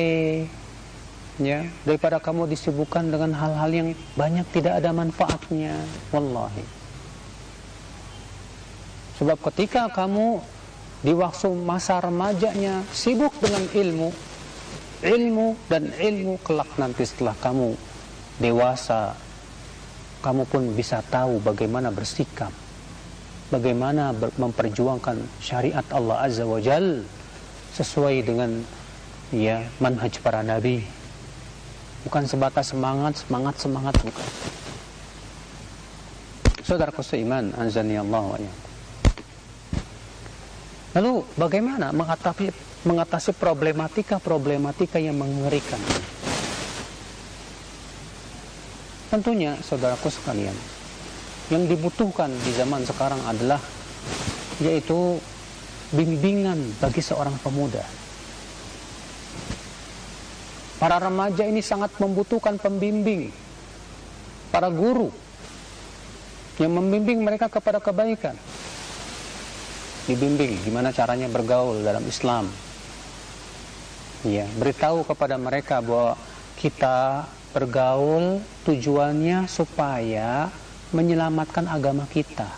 [1.43, 5.75] ya, daripada kamu disibukkan dengan hal-hal yang banyak tidak ada manfaatnya.
[6.09, 6.63] Wallahi.
[9.19, 10.41] Sebab ketika kamu
[11.03, 14.09] di waktu masa remajanya sibuk dengan ilmu,
[15.03, 17.75] ilmu dan ilmu kelak nanti setelah kamu
[18.39, 19.13] dewasa
[20.23, 22.55] kamu pun bisa tahu bagaimana bersikap,
[23.51, 27.03] bagaimana ber memperjuangkan syariat Allah Azza wa Jal
[27.75, 28.63] sesuai dengan
[29.35, 30.79] ya manhaj para nabi.
[32.07, 34.27] Bukan sebatas semangat, semangat, semangat bukan.
[36.63, 38.39] Saudaraku seiman, anzani Allah wa
[40.93, 42.53] Lalu bagaimana mengatasi
[42.87, 45.79] mengatasi problematika-problematika yang mengerikan?
[49.13, 50.57] Tentunya saudaraku sekalian,
[51.53, 53.61] yang dibutuhkan di zaman sekarang adalah
[54.57, 55.21] yaitu
[55.93, 57.85] bimbingan bagi seorang pemuda.
[60.81, 63.29] Para remaja ini sangat membutuhkan pembimbing,
[64.49, 65.13] para guru
[66.57, 68.33] yang membimbing mereka kepada kebaikan.
[70.09, 72.49] Dibimbing gimana caranya bergaul dalam Islam.
[74.25, 76.17] Ya, beritahu kepada mereka bahwa
[76.57, 80.49] kita bergaul tujuannya supaya
[80.89, 82.49] menyelamatkan agama kita.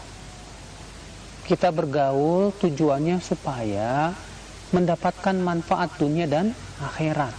[1.44, 4.16] Kita bergaul tujuannya supaya
[4.72, 7.36] mendapatkan manfaat dunia dan akhirat.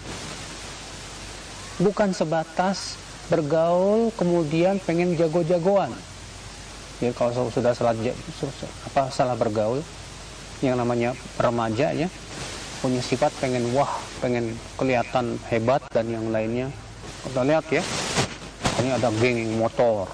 [1.80, 3.00] Bukan sebatas
[3.32, 5.90] bergaul kemudian pengen jago-jagoan.
[7.00, 7.92] Ya kalau sudah salah
[8.88, 9.84] apa salah bergaul
[10.64, 12.08] yang namanya remaja ya
[12.80, 16.72] punya sifat pengen wah, pengen kelihatan hebat dan yang lainnya
[17.26, 17.82] kita lihat ya.
[18.80, 20.06] Ini ada geng motor.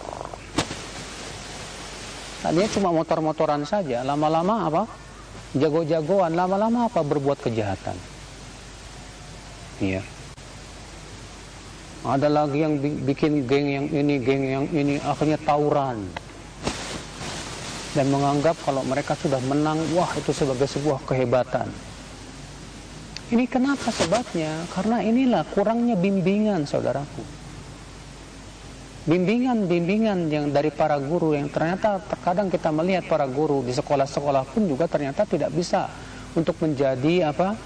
[2.43, 4.03] Tadinya cuma motor-motoran saja.
[4.03, 4.83] Lama-lama apa?
[5.55, 6.35] Jago-jagoan.
[6.35, 7.05] Lama-lama apa?
[7.05, 7.95] Berbuat kejahatan.
[9.79, 10.03] Iya.
[12.03, 14.99] Ada lagi yang bikin geng yang ini, geng yang ini.
[15.05, 16.03] Akhirnya tawuran.
[17.93, 21.69] dan menganggap kalau mereka sudah menang, wah itu sebagai sebuah kehebatan.
[23.33, 24.69] Ini kenapa sebabnya?
[24.77, 27.25] Karena inilah kurangnya bimbingan saudaraku.
[29.09, 34.69] Bimbingan-bimbingan yang dari para guru yang ternyata terkadang kita melihat para guru di sekolah-sekolah pun
[34.69, 35.89] juga ternyata tidak bisa
[36.37, 37.57] untuk menjadi apa?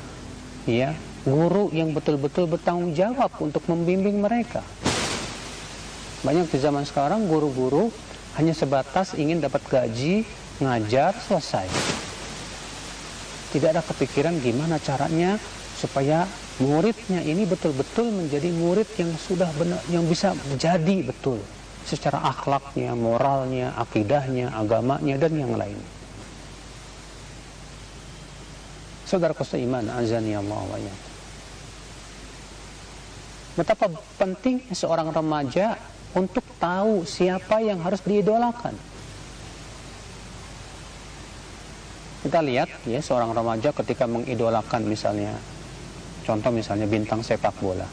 [0.71, 0.95] Ya,
[1.27, 4.63] guru yang betul-betul bertanggung jawab untuk membimbing mereka.
[6.23, 7.91] Banyak di zaman sekarang guru-guru
[8.39, 10.23] hanya sebatas ingin dapat gaji,
[10.63, 11.67] ngajar, selesai.
[13.51, 15.37] Tidak ada kepikiran gimana caranya
[15.77, 16.25] supaya
[16.57, 21.37] muridnya ini betul-betul menjadi murid yang sudah benar, yang bisa menjadi betul
[21.85, 25.79] secara akhlaknya, moralnya, akidahnya, agamanya dan yang lain.
[29.07, 30.79] Saudara seiman, azani Allah wa
[33.57, 35.79] Betapa pentingnya seorang remaja
[36.13, 38.75] untuk tahu siapa yang harus diidolakan.
[42.27, 45.39] Kita lihat ya seorang remaja ketika mengidolakan misalnya
[46.27, 47.87] contoh misalnya bintang sepak bola.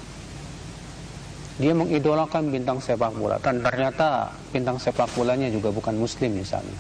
[1.62, 6.76] Dia mengidolakan bintang sepak bola dan ternyata bintang sepak bolanya juga bukan muslim misalnya.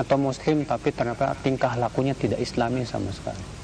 [0.00, 3.60] Atau muslim tapi ternyata tingkah lakunya tidak islami sama sekali.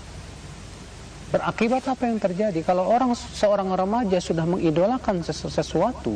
[1.33, 2.61] Berakibat apa yang terjadi?
[2.61, 6.15] Kalau orang seorang remaja sudah mengidolakan sesuatu,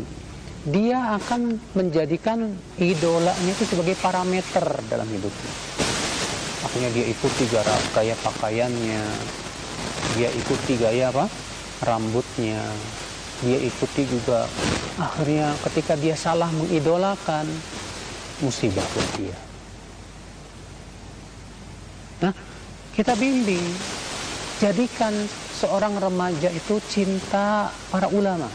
[0.68, 5.52] dia akan menjadikan idolanya itu sebagai parameter dalam hidupnya.
[6.68, 9.02] Akhirnya dia ikuti gaya pakaiannya,
[10.16, 11.26] dia ikuti gaya apa?
[11.84, 12.60] Rambutnya,
[13.44, 14.46] dia ikuti juga.
[15.00, 17.48] Akhirnya ketika dia salah mengidolakan,
[18.44, 19.38] musibah buat dia.
[22.20, 22.32] Nah,
[22.92, 23.64] kita bimbing,
[24.60, 25.12] jadikan
[25.56, 28.48] seorang remaja itu cinta para ulama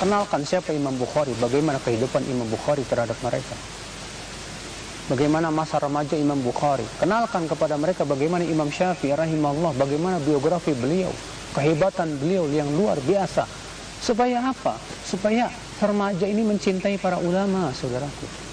[0.00, 3.52] Kenalkan siapa Imam Bukhari, bagaimana kehidupan Imam Bukhari terhadap mereka.
[5.10, 6.86] Bagaimana masa remaja Imam Bukhari.
[7.02, 11.10] Kenalkan kepada mereka bagaimana Imam Syafi'i rahimahullah, bagaimana biografi beliau,
[11.50, 13.42] kehebatan beliau yang luar biasa.
[13.98, 14.78] Supaya apa?
[15.02, 15.50] Supaya
[15.82, 18.50] remaja ini mencintai para ulama, saudaraku.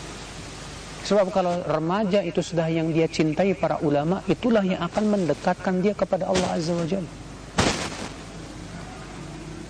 [1.06, 5.94] Sebab kalau remaja itu sudah yang dia cintai para ulama, itulah yang akan mendekatkan dia
[5.94, 7.14] kepada Allah Azza wa Jalla.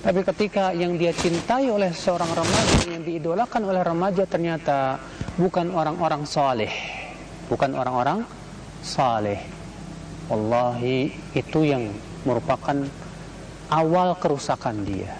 [0.07, 4.97] Tapi ketika yang dia cintai oleh seorang remaja, yang diidolakan oleh remaja ternyata
[5.37, 6.73] bukan orang-orang saleh,
[7.47, 8.25] bukan orang-orang
[8.81, 9.39] saleh.
[10.27, 11.93] Wallahi itu yang
[12.27, 12.75] merupakan
[13.71, 15.13] awal kerusakan dia.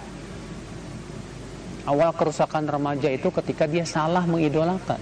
[1.88, 4.99] Awal kerusakan remaja itu ketika dia salah mengidolakan.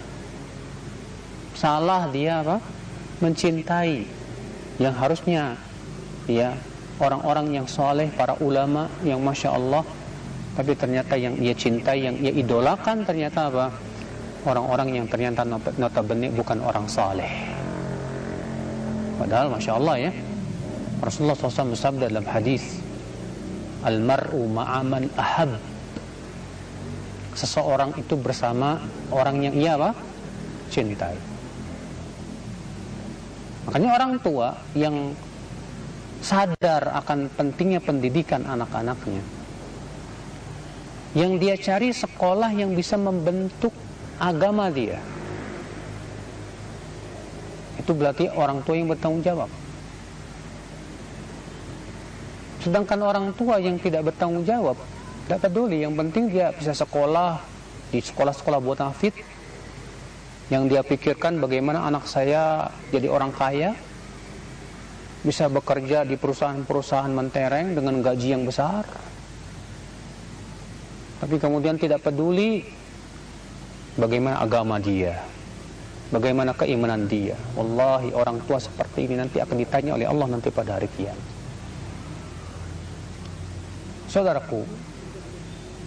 [1.58, 2.62] Salah dia apa?
[3.24, 4.06] Mencintai
[4.78, 5.58] yang harusnya
[6.30, 6.54] ya
[7.00, 9.82] orang-orang yang soleh, para ulama yang masya Allah,
[10.54, 13.95] tapi ternyata yang ia cintai, yang ia idolakan ternyata apa?
[14.46, 17.30] Orang-orang yang ternyata notabene bukan orang soleh.
[19.18, 20.12] Padahal masya Allah ya,
[21.02, 22.78] Rasulullah SAW bersabda dalam hadis,
[23.82, 25.58] Al-mar'u ma'aman ahab.
[27.34, 29.92] Seseorang itu bersama orang yang ia apa?
[30.70, 31.18] Cintai.
[33.66, 35.14] Makanya orang tua yang
[36.22, 39.22] sadar akan pentingnya pendidikan anak-anaknya.
[41.14, 43.72] Yang dia cari sekolah yang bisa membentuk
[44.22, 45.00] agama dia.
[47.80, 49.52] Itu berarti orang tua yang bertanggung jawab.
[52.64, 54.80] Sedangkan orang tua yang tidak bertanggung jawab,
[55.28, 55.86] tidak peduli.
[55.86, 57.38] Yang penting dia bisa sekolah
[57.94, 59.14] di sekolah-sekolah buat hafid.
[60.50, 63.78] Yang dia pikirkan bagaimana anak saya jadi orang kaya,
[65.26, 68.86] bisa bekerja di perusahaan-perusahaan mentereng dengan gaji yang besar
[71.26, 72.62] tapi kemudian tidak peduli
[74.00, 75.20] bagaimana agama dia?
[76.14, 77.34] Bagaimana keimanan dia?
[77.58, 81.34] Wallahi orang tua seperti ini nanti akan ditanya oleh Allah nanti pada hari kiamat.
[84.06, 84.64] Saudaraku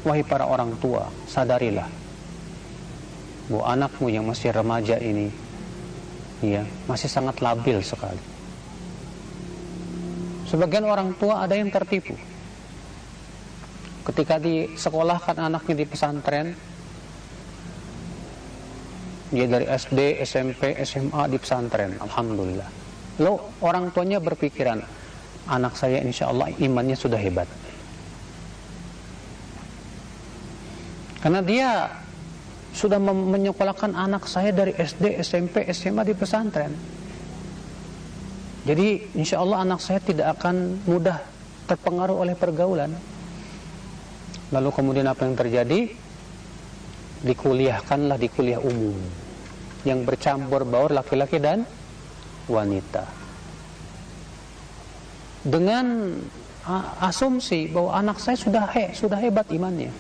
[0.05, 1.89] wahai para orang tua sadarilah
[3.49, 5.33] bahwa anakmu yang masih remaja ini
[6.45, 8.21] ya masih sangat labil sekali.
[10.49, 12.17] Sebagian orang tua ada yang tertipu.
[14.05, 16.57] Ketika disekolahkan anaknya di pesantren,
[19.29, 22.69] dia dari SD, SMP, SMA di pesantren, Alhamdulillah.
[23.21, 24.81] Lalu orang tuanya berpikiran,
[25.51, 27.49] anak saya insya Allah imannya sudah hebat.
[31.19, 31.91] Karena dia
[32.73, 36.73] sudah menyekolahkan anak saya dari SD, SMP, SMA di pesantren.
[38.63, 41.19] Jadi insya Allah anak saya tidak akan mudah
[41.67, 42.95] terpengaruh oleh pergaulan.
[44.55, 46.08] Lalu kemudian apa yang terjadi?
[47.23, 48.95] Dikuliahkanlah di kuliah umum.
[49.87, 51.63] yang bercampur baur laki-laki dan
[52.51, 53.07] wanita.
[55.47, 56.19] Dengan
[57.01, 59.93] asumsi bahwa anak saya sudah he, sudah hebat imannya.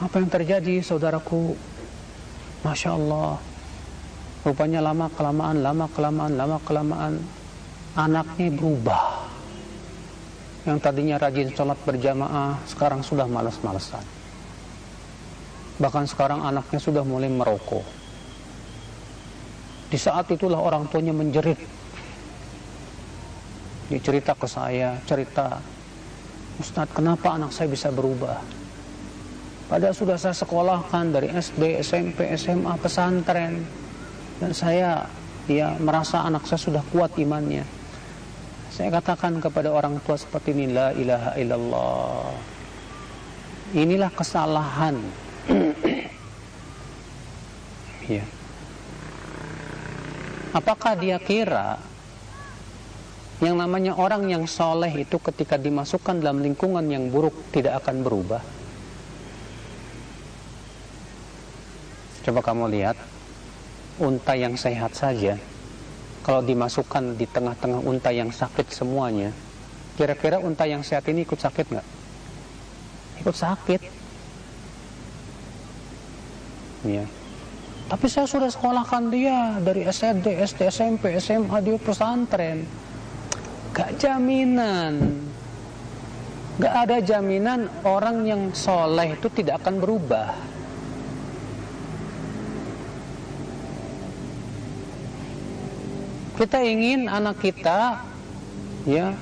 [0.00, 1.54] Apa yang terjadi saudaraku?
[2.64, 3.36] Masya Allah.
[4.40, 7.14] Rupanya lama kelamaan, lama kelamaan, lama kelamaan
[7.92, 9.28] anaknya berubah.
[10.64, 14.19] Yang tadinya rajin sholat berjamaah, sekarang sudah malas-malesan.
[15.80, 17.82] Bahkan sekarang anaknya sudah mulai merokok.
[19.88, 21.56] Di saat itulah orang tuanya menjerit.
[23.90, 25.58] Dia cerita ke saya, cerita,
[26.60, 28.38] Ustadz kenapa anak saya bisa berubah?
[29.66, 33.64] Padahal sudah saya sekolahkan dari SD, SMP, SMA, pesantren.
[34.38, 35.08] Dan saya
[35.48, 37.64] ya merasa anak saya sudah kuat imannya.
[38.70, 42.30] Saya katakan kepada orang tua seperti ini, La ilaha illallah.
[43.74, 44.98] Inilah kesalahan
[48.10, 48.24] ya.
[50.50, 51.78] Apakah dia kira
[53.40, 58.42] yang namanya orang yang soleh itu ketika dimasukkan dalam lingkungan yang buruk tidak akan berubah?
[62.20, 62.98] Coba kamu lihat
[64.00, 65.36] unta yang sehat saja
[66.20, 69.32] kalau dimasukkan di tengah-tengah unta yang sakit semuanya
[69.96, 71.88] kira-kira unta yang sehat ini ikut sakit nggak?
[73.20, 73.99] ikut sakit
[76.84, 77.04] ya.
[77.90, 82.62] Tapi saya sudah sekolahkan dia dari SD, SD, SMP, SMA, dia pesantren.
[83.74, 85.26] Gak jaminan.
[86.62, 90.30] Gak ada jaminan orang yang soleh itu tidak akan berubah.
[96.38, 98.00] Kita ingin anak kita
[98.86, 99.12] ya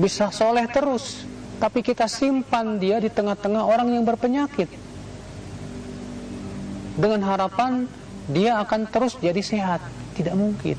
[0.00, 1.22] bisa soleh terus,
[1.60, 4.83] tapi kita simpan dia di tengah-tengah orang yang berpenyakit
[6.94, 7.86] dengan harapan
[8.30, 9.82] dia akan terus jadi sehat.
[10.14, 10.78] Tidak mungkin.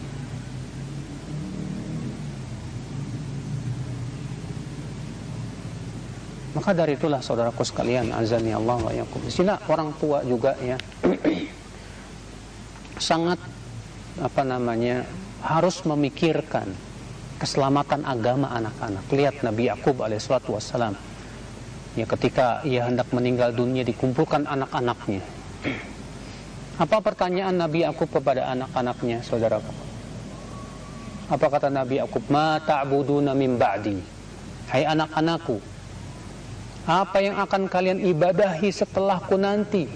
[6.56, 9.20] Maka dari itulah saudaraku sekalian, azani Allah wa yakum.
[9.28, 10.80] Sila orang tua juga ya
[12.96, 13.38] sangat
[14.16, 15.04] apa namanya
[15.44, 16.72] harus memikirkan
[17.36, 19.04] keselamatan agama anak-anak.
[19.12, 20.96] Lihat Nabi Yakub alaihissalatu wassalam.
[22.00, 25.24] Ya ketika ia hendak meninggal dunia dikumpulkan anak-anaknya.
[26.76, 29.72] Apa pertanyaan Nabi Yakub kepada anak-anaknya, saudaraku?
[31.32, 32.22] Apa kata Nabi Yakub?
[32.28, 33.98] Ma ta'buduna min ba'di.
[34.68, 35.62] Hai anak-anakku,
[36.86, 39.90] apa yang akan kalian ibadahi setelahku nanti?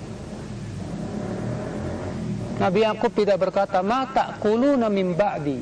[2.58, 5.60] Nabi Yakub tidak berkata, "Ma ta'kuluna min ba'di."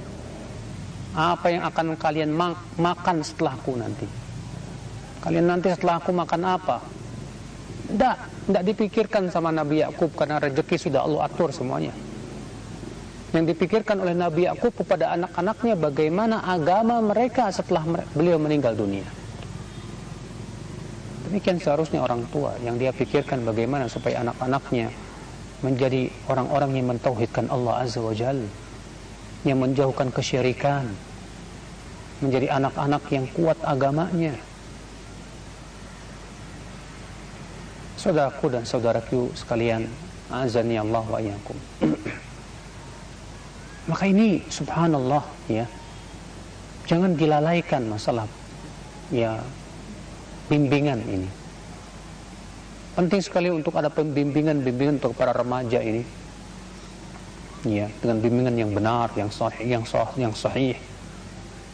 [1.17, 4.05] Apa yang akan kalian mak makan setelahku nanti?
[5.19, 6.77] Kalian nanti setelahku makan apa?
[7.87, 8.15] Tidak,
[8.51, 11.95] tidak dipikirkan sama Nabi Yakub karena rezeki sudah Allah atur semuanya.
[13.31, 19.07] Yang dipikirkan oleh Nabi Yakub kepada anak-anaknya bagaimana agama mereka setelah beliau meninggal dunia.
[21.27, 24.87] Demikian seharusnya orang tua yang dia pikirkan bagaimana supaya anak-anaknya
[25.59, 28.47] menjadi orang-orang yang mentauhidkan Allah Azza wa Jal,
[29.43, 30.87] yang menjauhkan kesyirikan,
[32.23, 34.39] menjadi anak-anak yang kuat agamanya,
[37.97, 39.89] saudaraku dan saudaraku sekalian
[40.29, 41.57] azani Allah wa iyyakum.
[43.89, 45.65] Maka ini subhanallah ya.
[46.87, 48.29] Jangan dilalaikan masalah
[49.11, 49.41] ya
[50.47, 51.27] bimbingan ini.
[52.95, 56.05] Penting sekali untuk ada pembimbingan-bimbingan untuk para remaja ini.
[57.67, 60.77] Ya dengan bimbingan yang benar yang sahih yang sahih yang sahih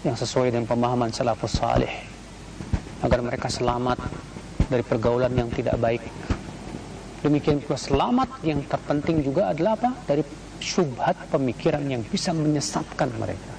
[0.01, 1.91] yang sesuai dengan pemahaman salafus salih.
[3.03, 3.99] Agar mereka selamat
[4.73, 6.01] dari pergaulan yang tidak baik.
[7.21, 9.93] Demikian pula selamat yang terpenting juga adalah apa?
[10.09, 10.25] Dari
[10.57, 13.53] syubhat pemikiran yang bisa menyesatkan mereka.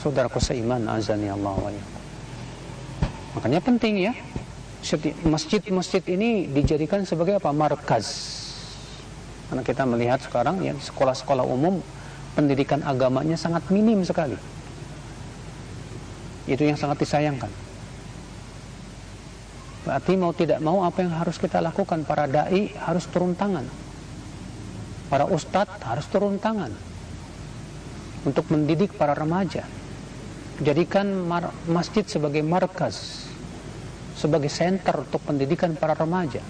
[0.00, 1.70] Saudaraku seiman azani Allah wa
[3.36, 4.12] Makanya penting ya.
[5.26, 7.52] Masjid-masjid ini dijadikan sebagai apa?
[7.52, 8.08] Markaz.
[9.50, 11.78] Karena kita melihat sekarang ya sekolah-sekolah umum
[12.34, 14.38] pendidikan agamanya sangat minim sekali.
[16.46, 17.65] Itu yang sangat disayangkan.
[19.86, 23.62] Berarti mau tidak mau apa yang harus kita lakukan para dai harus turun tangan.
[25.06, 26.74] Para ustadz harus turun tangan
[28.26, 29.62] untuk mendidik para remaja.
[30.58, 31.06] Jadikan
[31.70, 33.30] masjid sebagai markas,
[34.18, 36.42] sebagai center untuk pendidikan para remaja.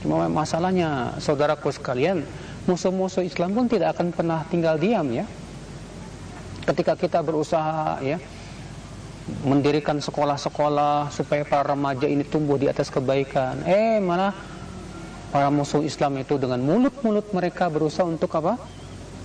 [0.00, 2.24] Cuma masalahnya saudaraku sekalian,
[2.64, 5.28] musuh-musuh Islam pun tidak akan pernah tinggal diam ya.
[6.64, 8.16] Ketika kita berusaha ya,
[9.46, 13.62] mendirikan sekolah-sekolah supaya para remaja ini tumbuh di atas kebaikan.
[13.66, 14.34] Eh, malah
[15.30, 18.58] para musuh Islam itu dengan mulut-mulut mereka berusaha untuk apa?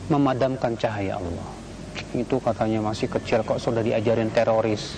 [0.07, 1.47] Memadamkan cahaya Allah.
[2.13, 4.95] Itu katanya masih kecil kok sudah diajarin teroris.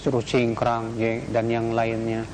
[0.00, 0.96] Suruh cingkrang
[1.28, 2.24] dan yang lainnya.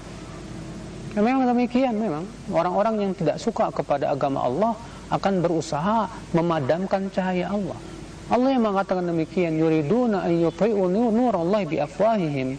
[1.17, 2.29] Ya, memang demikian memang.
[2.53, 4.73] Orang-orang yang tidak suka kepada agama Allah
[5.09, 6.07] akan berusaha
[6.37, 7.96] memadamkan cahaya Allah.
[8.27, 12.59] Allah yang mengatakan demikian, yuriduna an yutai'u nurallahi bi afwahihim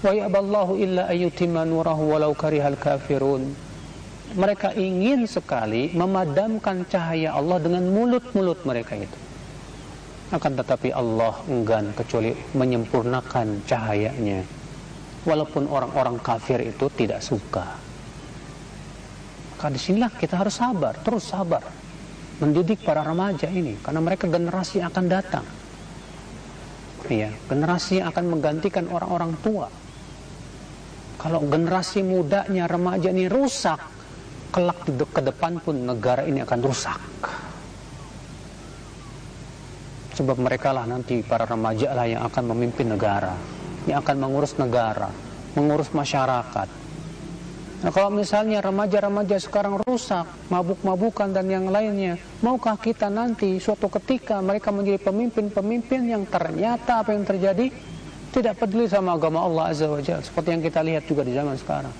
[0.00, 3.66] wa ya'ballahu illa ayyutimma nurahu walau karihal kafirun
[4.34, 9.18] mereka ingin sekali memadamkan cahaya Allah dengan mulut-mulut mereka itu.
[10.34, 14.42] Akan tetapi Allah enggan kecuali menyempurnakan cahayanya.
[15.22, 17.78] Walaupun orang-orang kafir itu tidak suka.
[19.54, 21.62] Maka di sinilah kita harus sabar, terus sabar.
[22.36, 23.80] Mendidik para remaja ini.
[23.80, 25.46] Karena mereka generasi akan datang.
[27.06, 29.70] Iya, generasi akan menggantikan orang-orang tua.
[31.16, 33.78] Kalau generasi mudanya remaja ini rusak,
[34.50, 37.00] kelak di ke depan pun negara ini akan rusak.
[40.16, 43.36] Sebab mereka lah nanti para remaja lah yang akan memimpin negara,
[43.84, 45.12] yang akan mengurus negara,
[45.52, 46.85] mengurus masyarakat.
[47.86, 54.42] Nah, kalau misalnya remaja-remaja sekarang rusak, mabuk-mabukan dan yang lainnya, maukah kita nanti suatu ketika
[54.42, 57.70] mereka menjadi pemimpin-pemimpin yang ternyata apa yang terjadi?
[58.34, 61.54] Tidak peduli sama agama Allah Azza wa Jalla seperti yang kita lihat juga di zaman
[61.54, 61.94] sekarang.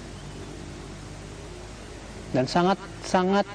[2.34, 3.46] Dan sangat sangat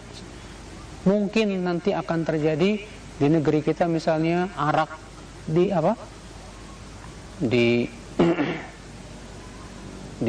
[1.04, 2.80] mungkin nanti akan terjadi
[3.20, 4.88] di negeri kita misalnya arak
[5.52, 6.00] di apa?
[7.44, 7.92] Di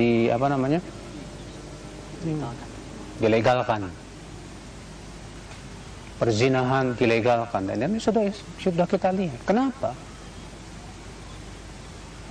[0.03, 0.83] di apa namanya
[3.21, 3.91] dilegalkan.
[6.17, 7.63] Perzinahan dilegalkan.
[7.67, 9.43] Dan ini sudah sudah kita lihat.
[9.43, 9.91] Kenapa?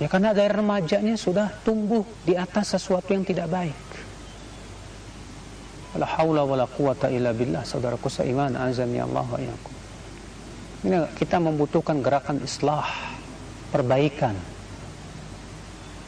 [0.00, 3.80] Ya karena dari remajanya sudah tumbuh di atas sesuatu yang tidak baik.
[5.92, 9.74] La haula wala quwata illa billah saudaraku seiman azan ya Allah wa iyakum.
[10.82, 12.88] Ini kita membutuhkan gerakan islah,
[13.70, 14.34] perbaikan.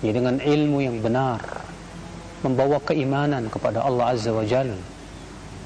[0.03, 1.64] Ya dengan ilmu yang benar,
[2.45, 4.77] membawa keimanan kepada Allah Azza wa Jalla.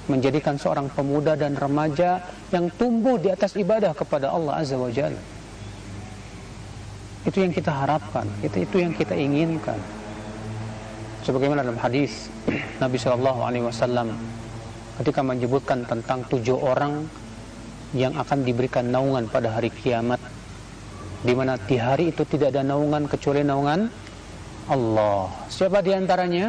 [0.08, 5.20] Menjadikan seorang pemuda dan remaja yang tumbuh di atas ibadah kepada Allah Azza wa Jalla.
[7.26, 9.76] Itu yang kita harapkan, itu itu yang kita inginkan
[11.28, 12.32] sebagaimana dalam hadis
[12.82, 14.16] Nabi Shallallahu Alaihi Wasallam
[15.02, 17.04] ketika menyebutkan tentang tujuh orang
[17.92, 20.16] yang akan diberikan naungan pada hari kiamat
[21.20, 23.92] di mana di hari itu tidak ada naungan kecuali naungan
[24.72, 26.48] Allah siapa di antaranya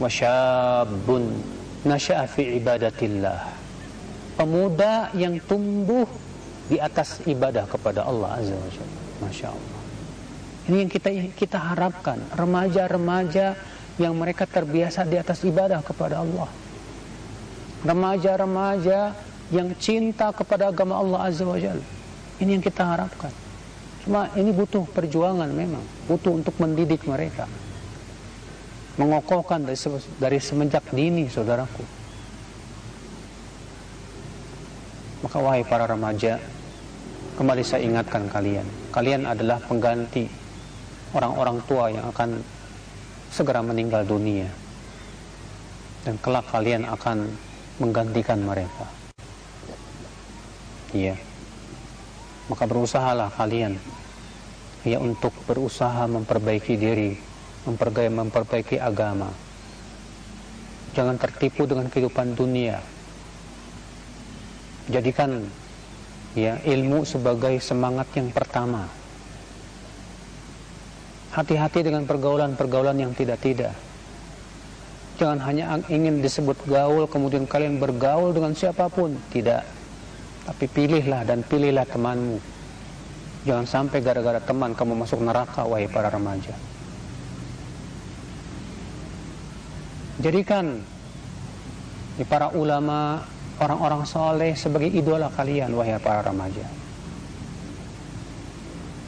[0.00, 1.34] wasyabun
[1.84, 3.40] nasya'a fi ibadatillah
[4.38, 6.08] pemuda yang tumbuh
[6.66, 9.80] di atas ibadah kepada Allah azza wajalla masya Allah
[10.64, 13.52] ini yang kita kita harapkan remaja-remaja
[14.00, 16.50] yang mereka terbiasa di atas ibadah kepada Allah.
[17.84, 19.12] Remaja-remaja
[19.52, 21.84] yang cinta kepada agama Allah Azza wa Jalla.
[22.40, 23.30] Ini yang kita harapkan.
[24.02, 27.44] Cuma ini butuh perjuangan memang, butuh untuk mendidik mereka.
[28.94, 29.78] Mengokohkan dari,
[30.22, 31.82] dari semenjak dini, saudaraku.
[35.26, 36.38] Maka wahai para remaja,
[37.34, 38.66] kembali saya ingatkan kalian.
[38.94, 40.30] Kalian adalah pengganti
[41.14, 42.38] orang-orang tua yang akan
[43.34, 44.46] segera meninggal dunia
[46.06, 47.26] dan kelak kalian akan
[47.82, 48.86] menggantikan mereka
[50.94, 51.18] iya
[52.46, 53.74] maka berusahalah kalian
[54.84, 57.18] ya untuk berusaha memperbaiki diri
[57.66, 59.32] memperbaiki, agama
[60.92, 62.78] jangan tertipu dengan kehidupan dunia
[64.92, 65.42] jadikan
[66.36, 68.86] ya ilmu sebagai semangat yang pertama
[71.34, 73.74] Hati-hati dengan pergaulan-pergaulan yang tidak-tidak.
[75.18, 79.18] Jangan hanya ingin disebut gaul, kemudian kalian bergaul dengan siapa pun.
[79.34, 79.62] Tidak.
[80.46, 82.38] Tapi pilihlah dan pilihlah temanmu.
[83.50, 86.54] Jangan sampai gara-gara teman kamu masuk neraka, wahai para remaja.
[90.22, 90.78] Jadikan
[92.14, 93.26] di para ulama,
[93.58, 96.62] orang-orang soleh sebagai idola kalian, wahai para remaja.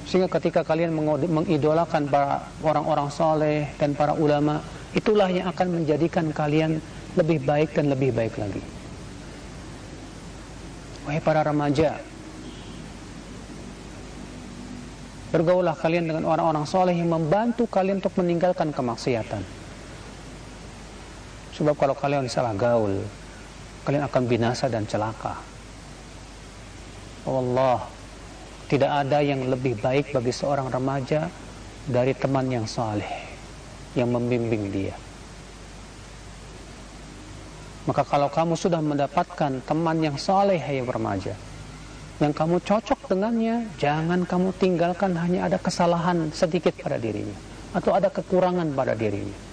[0.06, 0.94] Sehingga ketika kalian
[1.30, 4.62] mengidolakan para orang-orang soleh dan para ulama,
[4.94, 6.78] itulah yang akan menjadikan kalian
[7.14, 8.62] lebih baik dan lebih baik lagi.
[11.06, 12.02] Wahai para remaja,
[15.30, 19.55] bergaulah kalian dengan orang-orang soleh yang membantu kalian untuk meninggalkan kemaksiatan.
[21.56, 23.00] Sebab kalau kalian salah gaul,
[23.88, 25.40] kalian akan binasa dan celaka.
[27.24, 27.80] Allah
[28.68, 31.32] tidak ada yang lebih baik bagi seorang remaja
[31.88, 33.08] dari teman yang saleh
[33.96, 34.94] yang membimbing dia.
[37.86, 41.38] Maka kalau kamu sudah mendapatkan teman yang soleh, hai remaja,
[42.18, 47.38] yang kamu cocok dengannya, jangan kamu tinggalkan hanya ada kesalahan sedikit pada dirinya
[47.72, 49.45] atau ada kekurangan pada dirinya.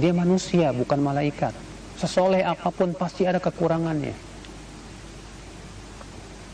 [0.00, 1.52] Dia manusia, bukan malaikat.
[2.00, 4.16] Sesoleh apa pun pasti ada kekurangannya.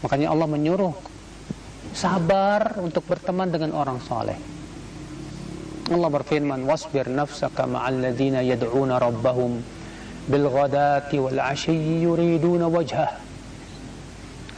[0.02, 0.94] Makanya Allah menyuruh
[1.94, 4.34] sabar untuk berteman dengan orang soleh.
[5.86, 9.62] Allah berfirman, "Wasbir nafsaka ma'al ladzina yad'una rabbahum
[10.26, 13.22] bil ghadati wal 'ashyi yuriduna wajhah."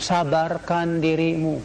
[0.00, 1.60] Sabarkan dirimu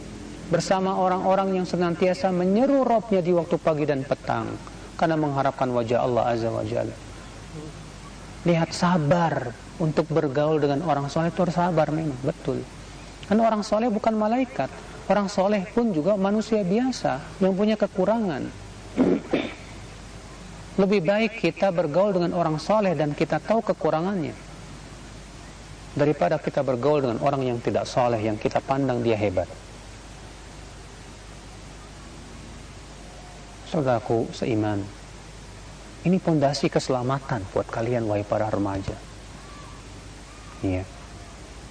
[0.51, 4.51] bersama orang-orang yang senantiasa menyeru Robnya di waktu pagi dan petang
[4.99, 7.12] karena mengharapkan wajah Allah Azza wa Jalla.
[8.43, 12.60] Lihat sabar untuk bergaul dengan orang soleh itu harus sabar memang, betul.
[13.26, 14.68] Karena orang soleh bukan malaikat.
[15.08, 18.43] Orang soleh pun juga manusia biasa yang punya kekurangan.
[20.82, 24.36] Lebih baik kita bergaul dengan orang soleh dan kita tahu kekurangannya.
[25.93, 29.45] Daripada kita bergaul dengan orang yang tidak soleh, yang kita pandang dia hebat.
[33.70, 34.82] Saudaraku seiman,
[36.04, 38.95] ini pondasi keselamatan buat kalian wahai para remaja.
[40.60, 40.84] Iya.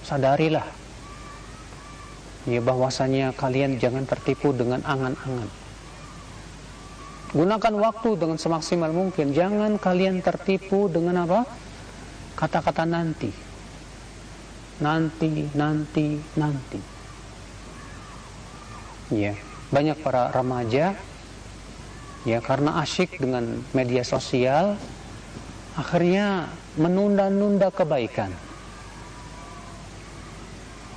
[0.01, 0.65] Sadarilah.
[2.49, 5.49] Ya bahwasanya kalian jangan tertipu dengan angan-angan.
[7.33, 9.33] Gunakan waktu dengan semaksimal mungkin.
[9.33, 11.45] Jangan kalian tertipu dengan apa?
[12.37, 13.29] Kata-kata nanti.
[14.81, 16.81] Nanti, nanti, nanti.
[19.13, 19.37] Ya,
[19.69, 20.97] banyak para remaja
[22.23, 24.79] ya karena asyik dengan media sosial
[25.75, 26.47] akhirnya
[26.79, 28.31] menunda-nunda kebaikan.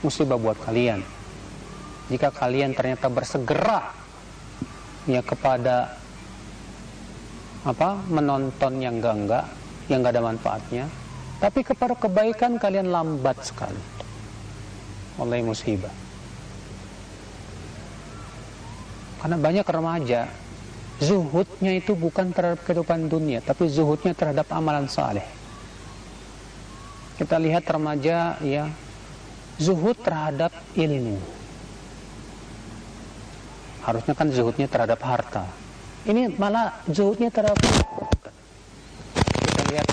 [0.04, 1.02] Musibah buat kalian.
[2.06, 3.90] Jika kalian ternyata bersegera
[5.10, 5.98] ya kepada
[7.66, 9.50] apa menonton yang enggak-enggak
[9.90, 10.84] yang enggak ada manfaatnya
[11.42, 13.82] tapi kepada kebaikan kalian lambat sekali
[15.18, 15.90] oleh musibah.
[19.18, 20.30] Karena banyak remaja
[20.96, 25.24] zuhudnya itu bukan terhadap kehidupan dunia tapi zuhudnya terhadap amalan saleh.
[27.16, 28.68] Kita lihat remaja ya
[29.56, 31.16] zuhud terhadap ilmu.
[33.84, 35.44] Harusnya kan zuhudnya terhadap harta.
[36.06, 37.58] Ini malah zuhudnya terhadap
[39.16, 39.88] kita lihat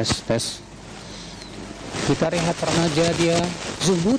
[0.00, 0.44] tes tes.
[2.08, 3.36] Kita lihat remaja dia.
[3.84, 4.16] Zuhud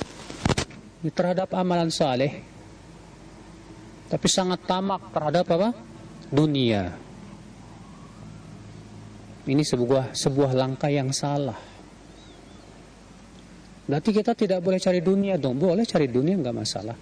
[1.10, 2.38] terhadap amalan saleh.
[4.06, 5.74] Tapi sangat tamak terhadap apa?
[6.30, 6.94] Dunia.
[9.42, 11.58] Ini sebuah sebuah langkah yang salah.
[13.90, 15.58] Berarti kita tidak boleh cari dunia dong.
[15.58, 16.94] Boleh cari dunia nggak masalah.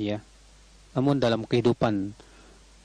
[0.00, 0.24] Ya
[0.96, 2.16] namun dalam kehidupan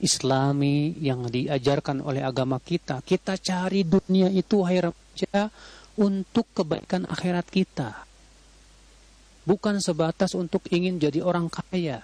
[0.02, 3.00] islami yang diajarkan oleh agama kita.
[3.06, 5.48] Kita cari dunia itu hai remaja
[5.96, 8.04] untuk kebaikan akhirat kita.
[9.46, 12.02] Bukan sebatas untuk ingin jadi orang kaya.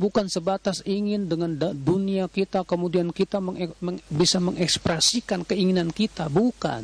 [0.00, 6.26] Bukan sebatas ingin dengan dunia kita kemudian kita meng meng bisa mengekspresikan keinginan kita.
[6.26, 6.82] Bukan.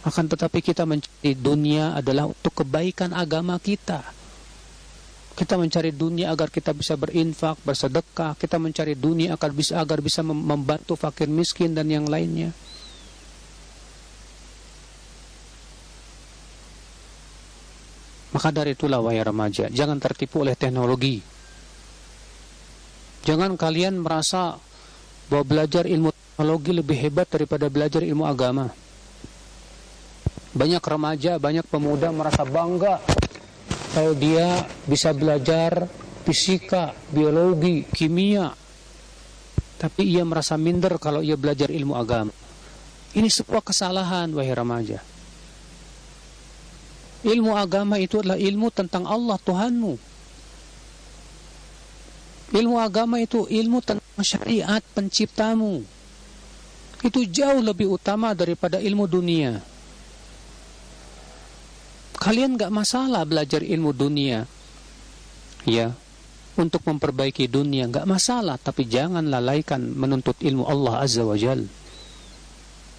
[0.00, 4.19] Akan tetapi kita mencari dunia adalah untuk kebaikan agama kita
[5.40, 8.36] kita mencari dunia agar kita bisa berinfak, bersedekah.
[8.36, 12.52] Kita mencari dunia agar bisa agar bisa membantu fakir miskin dan yang lainnya.
[18.36, 21.24] Maka dari itulah wahai remaja, jangan tertipu oleh teknologi.
[23.24, 24.60] Jangan kalian merasa
[25.32, 28.68] bahwa belajar ilmu teknologi lebih hebat daripada belajar ilmu agama.
[30.52, 33.00] Banyak remaja, banyak pemuda merasa bangga
[33.90, 35.90] kalau dia bisa belajar
[36.22, 38.54] fisika, biologi, kimia,
[39.80, 42.30] tapi ia merasa minder kalau ia belajar ilmu agama.
[43.10, 45.02] Ini sebuah kesalahan, wahai remaja.
[47.20, 49.94] Ilmu agama itu adalah ilmu tentang Allah Tuhanmu.
[52.50, 55.82] Ilmu agama itu ilmu tentang syariat penciptamu.
[57.00, 59.60] Itu jauh lebih utama daripada ilmu dunia.
[62.20, 64.44] Kalian gak masalah belajar ilmu dunia.
[65.64, 65.96] Ya,
[66.60, 71.64] untuk memperbaiki dunia gak masalah, tapi jangan lalaikan menuntut ilmu Allah Azza wa Jal.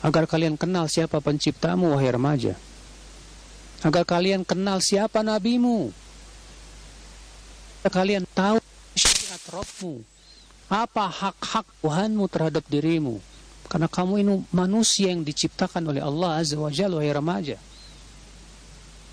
[0.02, 2.58] Agar kalian kenal siapa penciptamu, wahai remaja.
[3.86, 5.94] Agar kalian kenal siapa nabimu.
[7.86, 8.58] Agar kalian tahu
[8.98, 10.02] syariat Rabbmu.
[10.72, 13.22] Apa hak-hak Tuhanmu terhadap dirimu?
[13.70, 17.62] Karena kamu ini manusia yang diciptakan oleh Allah Azza wa Jalla, wahai remaja.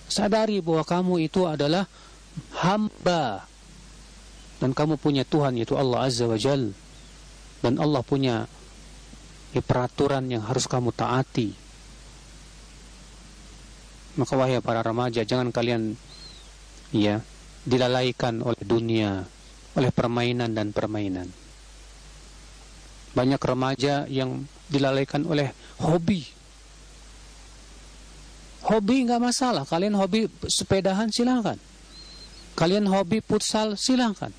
[0.08, 1.84] Sadari bahwa kamu itu adalah
[2.64, 3.44] hamba.
[4.58, 6.74] Dan kamu punya Tuhan yaitu Allah Azza wa Jalla.
[7.62, 8.48] Dan Allah punya
[9.52, 11.54] ya, peraturan yang harus kamu taati.
[14.18, 15.94] Maka wahai para remaja, jangan kalian
[16.90, 17.22] ya
[17.62, 19.22] dilalaikan oleh dunia,
[19.78, 21.30] oleh permainan dan permainan.
[23.14, 26.37] Banyak remaja yang dilalaikan oleh hobi.
[28.68, 29.64] Hobi nggak masalah.
[29.64, 31.56] Kalian hobi sepedahan silakan.
[32.52, 34.34] Kalian hobi futsal silakan.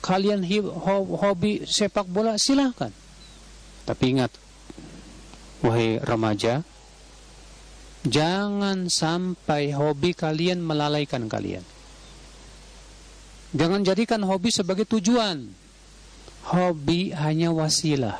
[0.00, 0.40] Kalian
[1.20, 2.88] hobi sepak bola silakan.
[3.84, 4.32] Tapi ingat,
[5.60, 6.64] wahai remaja,
[8.08, 11.66] jangan sampai hobi kalian melalaikan kalian.
[13.52, 15.52] Jangan jadikan hobi sebagai tujuan
[16.48, 18.16] hobi hanya wasilah.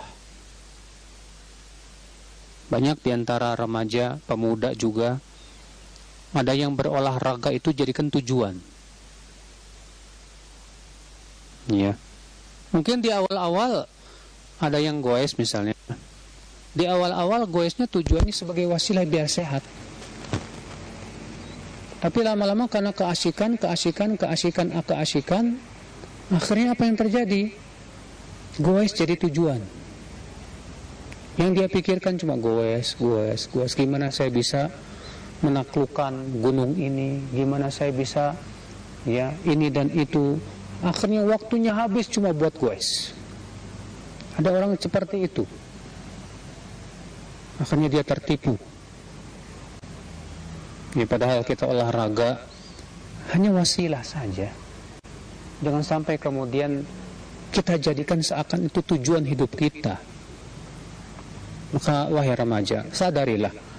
[2.68, 5.22] Banyak di antara remaja, pemuda juga
[6.30, 8.58] ada yang berolahraga itu jadikan tujuan.
[11.70, 11.94] Ya.
[12.70, 13.86] Mungkin di awal-awal
[14.62, 15.74] ada yang goes misalnya.
[16.70, 19.62] Di awal-awal goesnya tujuannya sebagai wasilah biar sehat.
[22.00, 25.44] Tapi lama-lama karena keasikan, keasikan, keasikan, keasikan,
[26.32, 27.52] akhirnya apa yang terjadi?
[28.58, 29.62] goes jadi tujuan
[31.38, 34.68] yang dia pikirkan cuma goes, goes, goes gimana saya bisa
[35.40, 38.36] menaklukkan gunung ini gimana saya bisa
[39.08, 40.36] ya ini dan itu.
[40.80, 43.12] Akhirnya waktunya habis cuma buat goes.
[44.40, 45.44] Ada orang seperti itu.
[47.60, 48.56] Akhirnya dia tertipu.
[50.96, 52.40] Ya, padahal kita olahraga
[53.36, 54.48] hanya wasilah saja.
[55.60, 56.80] Jangan sampai kemudian
[57.52, 60.00] kita jadikan seakan itu tujuan hidup kita.
[61.76, 63.69] Maka wahai remaja, sadarilah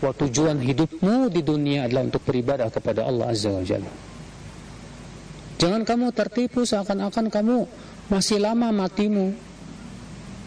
[0.00, 3.92] bahwa tujuan hidupmu di dunia adalah untuk beribadah kepada Allah Azza wa Jalla.
[5.56, 7.64] Jangan kamu tertipu seakan-akan kamu
[8.12, 9.32] masih lama matimu.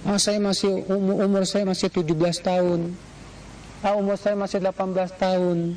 [0.05, 2.93] Ah, saya masih umur, umur saya masih 17 tahun.
[3.81, 5.73] Ah, umur saya masih 18 tahun.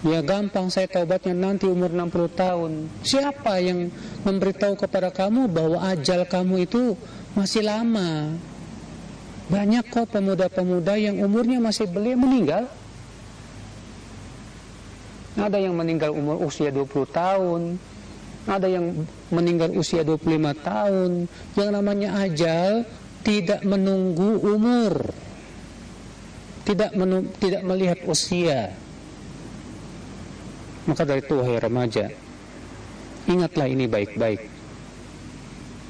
[0.00, 2.88] Ya gampang saya taubatnya nanti umur 60 tahun.
[3.04, 3.92] Siapa yang
[4.24, 6.96] memberitahu kepada kamu bahwa ajal kamu itu
[7.36, 8.32] masih lama?
[9.50, 12.70] Banyak kok pemuda-pemuda yang umurnya masih belia meninggal.
[15.34, 17.74] Ada yang meninggal umur usia 20 tahun.
[18.46, 21.26] Ada yang meninggal usia 25 tahun.
[21.58, 22.86] Yang namanya ajal
[23.26, 25.10] tidak menunggu umur.
[26.62, 28.70] Tidak menung, tidak melihat usia.
[30.86, 32.08] Maka dari itu wahai remaja,
[33.28, 34.42] ingatlah ini baik-baik.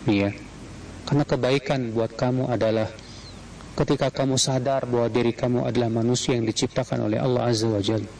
[0.08, 0.32] Iya.
[1.06, 2.88] Karena kebaikan buat kamu adalah
[3.78, 8.10] ketika kamu sadar bahwa diri kamu adalah manusia yang diciptakan oleh Allah Azza wa Jalla.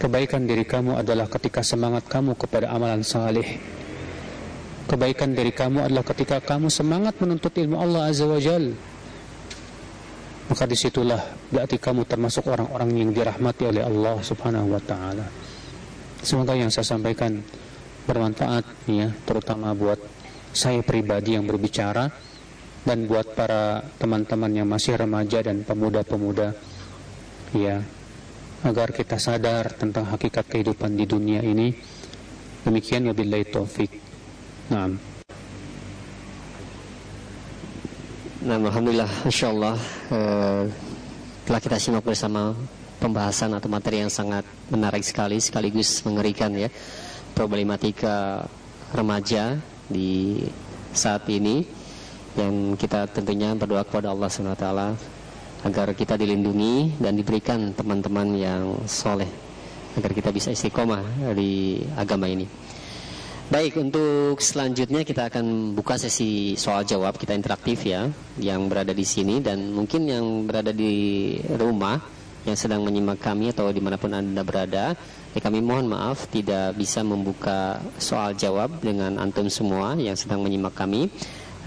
[0.00, 3.60] Kebaikan diri kamu adalah ketika semangat kamu kepada amalan saleh.
[4.88, 8.90] Kebaikan dari kamu adalah ketika kamu semangat menuntut ilmu Allah Azza wa Jalla
[10.50, 15.26] maka disitulah berarti kamu termasuk orang-orang yang dirahmati oleh Allah Subhanahu Wa Taala.
[16.26, 17.38] Semoga yang saya sampaikan
[18.02, 20.02] bermanfaat ya, terutama buat
[20.50, 22.10] saya pribadi yang berbicara
[22.84, 26.56] dan buat para teman-teman yang masih remaja dan pemuda-pemuda
[27.52, 27.84] ya
[28.64, 31.72] agar kita sadar tentang hakikat kehidupan di dunia ini.
[32.60, 33.88] Demikian wabillahi taufik.
[34.68, 35.00] Naam.
[38.40, 39.76] Nah, Alhamdulillah, Insya Allah
[40.12, 40.64] eh,
[41.44, 42.56] telah kita simak bersama
[43.00, 46.68] pembahasan atau materi yang sangat menarik sekali, sekaligus mengerikan ya,
[47.32, 48.44] problematika
[48.92, 49.56] remaja
[49.88, 50.40] di
[50.92, 51.79] saat ini
[52.38, 54.66] yang kita tentunya berdoa kepada Allah SWT
[55.66, 59.28] agar kita dilindungi dan diberikan teman-teman yang soleh
[59.98, 62.46] agar kita bisa istiqomah di agama ini.
[63.50, 68.06] Baik, untuk selanjutnya kita akan buka sesi soal jawab kita interaktif ya,
[68.38, 71.98] yang berada di sini dan mungkin yang berada di rumah
[72.46, 74.94] yang sedang menyimak kami atau di mana pun anda berada,
[75.34, 80.72] ya kami mohon maaf tidak bisa membuka soal jawab dengan antum semua yang sedang menyimak
[80.72, 81.10] kami.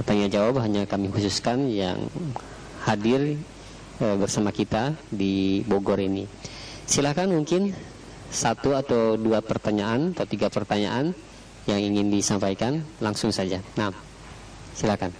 [0.01, 2.09] Tanya jawab hanya kami khususkan yang
[2.81, 3.37] hadir
[4.01, 6.25] e, bersama kita di Bogor ini.
[6.89, 7.77] Silakan mungkin
[8.33, 11.13] satu atau dua pertanyaan atau tiga pertanyaan
[11.69, 13.61] yang ingin disampaikan langsung saja.
[13.77, 13.93] Nah,
[14.73, 15.13] silakan.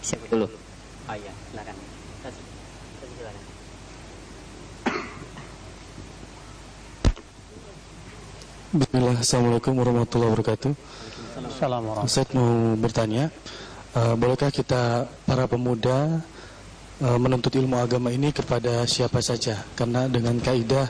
[0.00, 0.46] Siapa dulu?
[0.46, 1.74] Oh iya, silakan.
[1.74, 3.44] silakan.
[8.70, 10.72] Bismillah, Assalamualaikum warahmatullahi wabarakatuh.
[11.50, 12.06] Assalamualaikum.
[12.06, 13.34] Ustaz mau bertanya,
[13.94, 16.22] uh, bolehkah kita para pemuda
[17.02, 19.62] uh, menuntut ilmu agama ini kepada siapa saja?
[19.74, 20.86] Karena dengan kaidah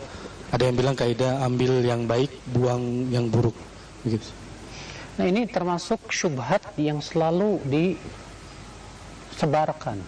[0.50, 3.54] ada yang bilang kaidah ambil yang baik, buang yang buruk.
[4.02, 4.26] Begitu.
[5.20, 7.60] Nah ini termasuk syubhat yang selalu
[9.30, 10.00] disebarkan.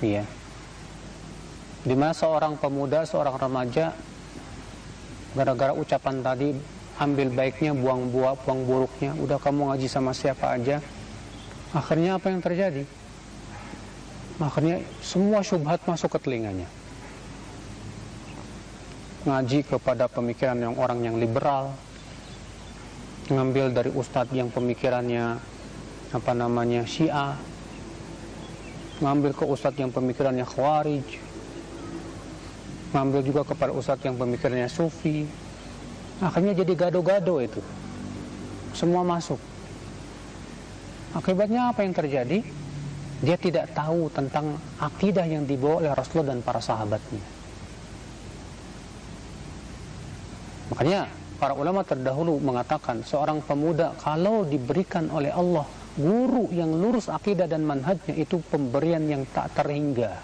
[0.00, 0.24] Iya.
[1.80, 3.96] Di mana seorang pemuda, seorang remaja
[5.32, 6.52] gara-gara ucapan tadi
[7.00, 10.84] ambil baiknya, buang buah, buang buruknya, udah kamu ngaji sama siapa aja.
[11.72, 12.84] Akhirnya apa yang terjadi?
[14.36, 16.68] Akhirnya semua syubhat masuk ke telinganya.
[19.24, 21.72] Ngaji kepada pemikiran yang orang yang liberal.
[23.32, 25.40] Ngambil dari ustadz yang pemikirannya
[26.12, 27.36] apa namanya syiah.
[29.00, 31.06] Ngambil ke ustadz yang pemikirannya khawarij.
[32.92, 35.49] Ngambil juga kepada ustadz yang pemikirannya sufi
[36.20, 37.60] akhirnya jadi gado-gado itu.
[38.76, 39.40] Semua masuk.
[41.16, 42.38] Akibatnya apa yang terjadi?
[43.20, 47.20] Dia tidak tahu tentang akidah yang dibawa oleh Rasulullah dan para sahabatnya.
[50.70, 55.66] Makanya para ulama terdahulu mengatakan seorang pemuda kalau diberikan oleh Allah
[55.98, 60.14] guru yang lurus akidah dan manhajnya itu pemberian yang tak terhingga.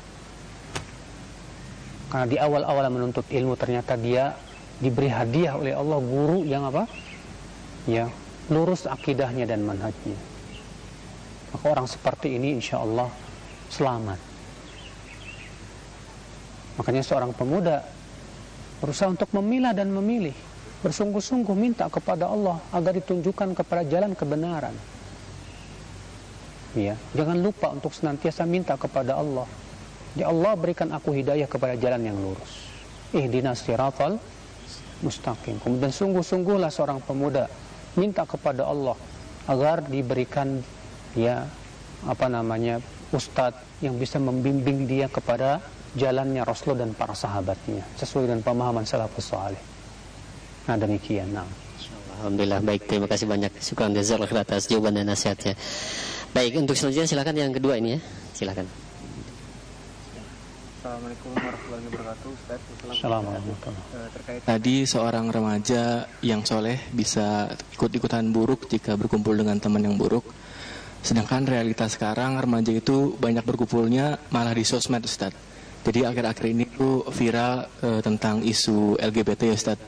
[2.07, 4.33] Karena di awal-awal menuntut ilmu ternyata dia
[4.83, 6.85] diberi hadiah oleh Allah guru yang apa?
[7.87, 8.11] Ya,
[8.51, 10.18] lurus akidahnya dan manhajnya.
[11.55, 13.09] Maka orang seperti ini insya Allah
[13.72, 14.20] selamat.
[16.77, 17.81] Makanya seorang pemuda
[18.81, 20.37] berusaha untuk memilah dan memilih
[20.85, 24.77] bersungguh-sungguh minta kepada Allah agar ditunjukkan kepada jalan kebenaran
[26.77, 29.49] ya jangan lupa untuk senantiasa minta kepada Allah
[30.12, 32.68] ya Allah berikan aku hidayah kepada jalan yang lurus
[33.16, 34.20] ihdinas siratal
[35.05, 37.49] mustaqim kemudian sungguh-sungguhlah seorang pemuda
[37.97, 38.97] minta kepada Allah
[39.49, 40.61] agar diberikan
[41.17, 41.49] ya
[42.05, 45.61] apa namanya ustadz yang bisa membimbing dia kepada
[45.97, 49.61] jalannya Rasulullah dan para sahabatnya sesuai dengan pemahaman salafus saleh.
[50.69, 51.33] Nah demikian.
[51.33, 51.49] Nah.
[52.21, 55.53] Alhamdulillah baik terima kasih banyak syukur jazakallahu atas jawaban dan nasihatnya.
[56.33, 58.01] Baik untuk selanjutnya silakan yang kedua ini ya
[58.37, 58.86] silakan.
[60.87, 62.61] Assalamualaikum warahmatullahi wabarakatuh Ustaz
[62.95, 69.82] Assalamualaikum eh, terkait Tadi seorang remaja yang soleh bisa ikut-ikutan buruk jika berkumpul dengan teman
[69.82, 70.22] yang buruk.
[71.03, 75.34] Sedangkan realitas sekarang remaja itu banyak berkumpulnya malah di sosmed Ustaz.
[75.82, 79.82] Jadi akhir-akhir ini tuh viral uh, tentang isu LGBT ya Ustaz.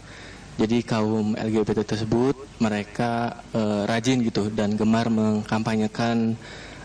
[0.59, 6.35] Jadi kaum LGBT tersebut mereka uh, rajin gitu dan gemar mengkampanyekan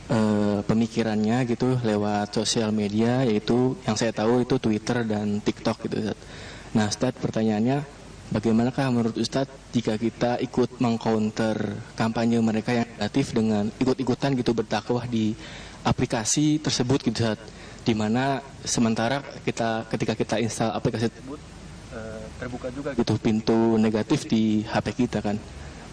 [0.09, 5.95] uh, pemikirannya gitu lewat sosial media yaitu yang saya tahu itu Twitter dan TikTok gitu
[6.03, 6.17] Ustaz.
[6.73, 7.85] Nah Ustaz pertanyaannya
[8.33, 15.05] bagaimanakah menurut Ustaz jika kita ikut mengcounter kampanye mereka yang negatif dengan ikut-ikutan gitu berdakwah
[15.05, 15.37] di
[15.85, 17.39] aplikasi tersebut gitu Ustaz?
[17.83, 21.39] Di mana sementara kita ketika kita install aplikasi tersebut
[21.91, 25.35] uh, terbuka juga gitu pintu negatif di HP kita kan?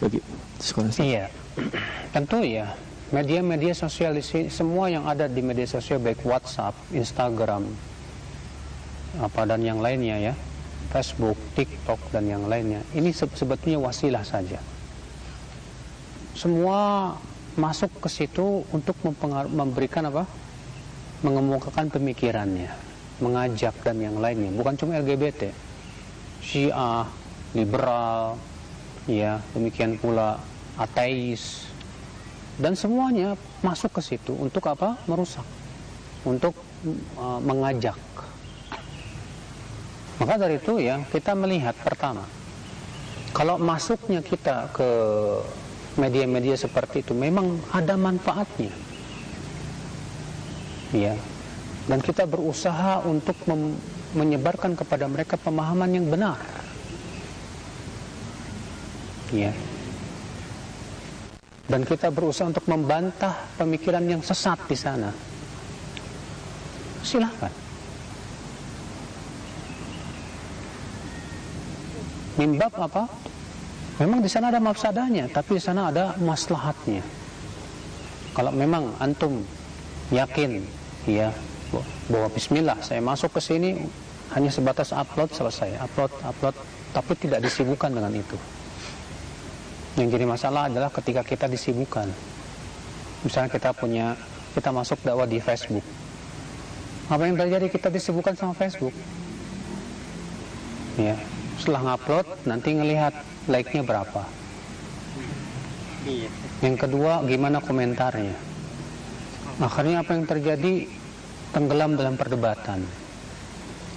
[0.00, 0.16] Bagi
[0.56, 1.28] sekolah iya.
[2.14, 2.72] Tentu ya
[3.10, 7.66] media-media sosial di sini semua yang ada di media sosial baik WhatsApp, Instagram
[9.18, 10.34] apa dan yang lainnya ya.
[10.90, 12.82] Facebook, TikTok dan yang lainnya.
[12.90, 14.58] Ini sebetulnya wasilah saja.
[16.34, 17.14] Semua
[17.54, 18.98] masuk ke situ untuk
[19.54, 20.26] memberikan apa?
[21.22, 22.74] Mengemukakan pemikirannya,
[23.22, 25.54] mengajak dan yang lainnya, bukan cuma LGBT,
[26.42, 27.06] Syiah,
[27.54, 28.34] liberal,
[29.06, 30.42] ya demikian pula
[30.74, 31.69] ateis
[32.60, 35.00] dan semuanya masuk ke situ untuk apa?
[35.08, 35.44] Merusak,
[36.28, 36.52] untuk
[37.16, 37.96] uh, mengajak.
[40.20, 42.28] Maka dari itu ya kita melihat pertama,
[43.32, 44.90] kalau masuknya kita ke
[45.96, 48.70] media-media seperti itu memang ada manfaatnya.
[50.92, 51.16] Ya.
[51.88, 53.34] Dan kita berusaha untuk
[54.12, 56.36] menyebarkan kepada mereka pemahaman yang benar.
[59.32, 59.56] Ya
[61.70, 65.14] dan kita berusaha untuk membantah pemikiran yang sesat di sana.
[67.00, 67.70] Silahkan
[72.40, 73.04] mimbab apa?
[74.00, 77.04] Memang di sana ada mafsadahnya tapi di sana ada maslahatnya.
[78.32, 79.44] Kalau memang antum
[80.10, 80.64] yakin
[81.04, 81.30] ya
[82.10, 83.78] bahwa Bismillah saya masuk ke sini
[84.34, 85.76] hanya sebatas upload selesai.
[85.84, 86.56] Upload upload
[86.90, 88.59] tapi tidak disibukkan dengan itu
[89.98, 92.06] yang jadi masalah adalah ketika kita disibukkan
[93.26, 94.14] misalnya kita punya
[94.54, 95.84] kita masuk dakwah di Facebook
[97.10, 98.94] apa yang terjadi kita disibukkan sama Facebook
[100.98, 101.18] ya
[101.60, 103.12] setelah ngupload nanti ngelihat
[103.44, 104.24] like-nya berapa.
[106.64, 108.32] Yang kedua, gimana komentarnya?
[109.60, 110.88] Akhirnya apa yang terjadi?
[111.52, 112.80] Tenggelam dalam perdebatan.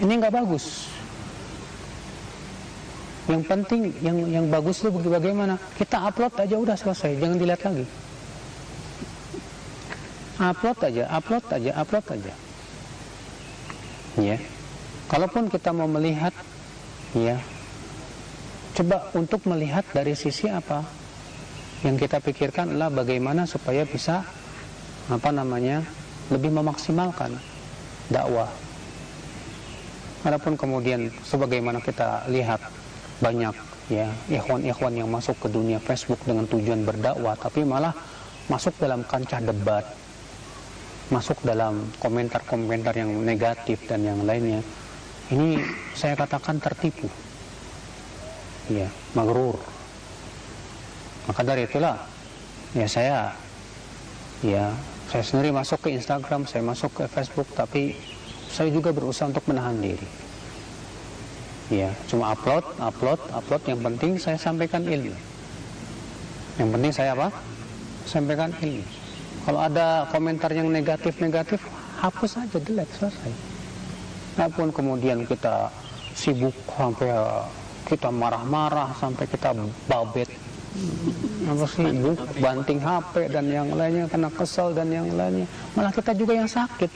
[0.04, 0.92] Ini nggak bagus.
[3.24, 5.56] Yang penting, yang yang bagus itu bagaimana?
[5.80, 7.86] Kita upload aja udah selesai, jangan dilihat lagi.
[10.44, 12.34] Upload aja, upload aja, upload aja.
[14.20, 14.38] Ya.
[15.08, 16.36] Kalaupun kita mau melihat,
[17.16, 17.40] ya,
[18.76, 20.84] coba untuk melihat dari sisi apa?
[21.86, 24.24] Yang kita pikirkan adalah bagaimana supaya bisa
[25.08, 25.84] apa namanya
[26.28, 27.40] lebih memaksimalkan
[28.12, 28.52] dakwah.
[30.24, 32.64] Adapun kemudian sebagaimana kita lihat
[33.24, 33.56] banyak
[33.88, 37.96] ya ikhwan-ikhwan yang masuk ke dunia Facebook dengan tujuan berdakwah tapi malah
[38.52, 39.88] masuk dalam kancah debat
[41.12, 44.66] masuk dalam komentar-komentar yang negatif dan yang lainnya.
[45.30, 45.60] Ini
[45.98, 47.06] saya katakan tertipu.
[48.72, 49.60] Ya magrur.
[51.28, 52.00] Maka dari itulah
[52.74, 53.18] ya saya
[54.44, 54.72] ya
[55.12, 57.96] saya sendiri masuk ke Instagram saya masuk ke Facebook tapi
[58.50, 60.23] saya juga berusaha untuk menahan diri
[61.72, 63.62] ya cuma upload upload upload.
[63.64, 65.16] Yang penting saya sampaikan ilmu.
[66.60, 67.30] Yang penting saya apa?
[68.04, 68.84] Sampaikan ilmu.
[69.44, 71.60] Kalau ada komentar yang negatif-negatif
[72.00, 73.32] hapus saja delete selesai.
[74.40, 75.70] Walaupun kemudian kita
[76.16, 77.12] sibuk sampai
[77.84, 79.52] kita marah-marah sampai kita
[79.88, 80.28] babet.
[81.46, 85.46] Apa sibuk banting HP dan yang lainnya karena kesal dan yang lainnya.
[85.76, 86.92] Malah kita juga yang sakit.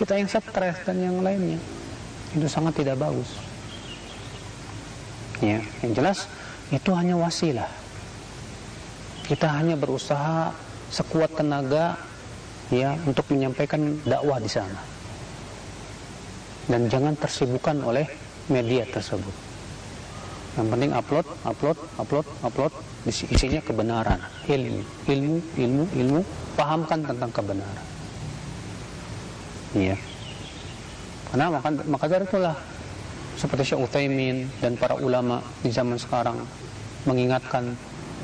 [0.00, 1.60] Kita yang stres dan yang lainnya.
[2.32, 3.51] Itu sangat tidak bagus
[5.42, 6.30] ya yang jelas
[6.72, 7.68] itu hanya wasilah.
[9.28, 10.54] Kita hanya berusaha
[10.88, 12.00] sekuat tenaga
[12.72, 14.80] ya untuk menyampaikan dakwah di sana.
[16.70, 18.06] Dan jangan tersibukkan oleh
[18.48, 19.34] media tersebut.
[20.52, 22.72] Yang penting upload upload upload upload
[23.08, 24.20] isinya kebenaran.
[24.48, 24.80] Ilmu
[25.10, 26.20] ilmu ilmu ilmu
[26.56, 27.86] pahamkan tentang kebenaran.
[29.72, 29.96] Iya.
[31.32, 32.56] Karena maka, maka dari itulah
[33.36, 36.40] seperti Syekh Utsaimin dan para ulama di zaman sekarang
[37.08, 37.74] mengingatkan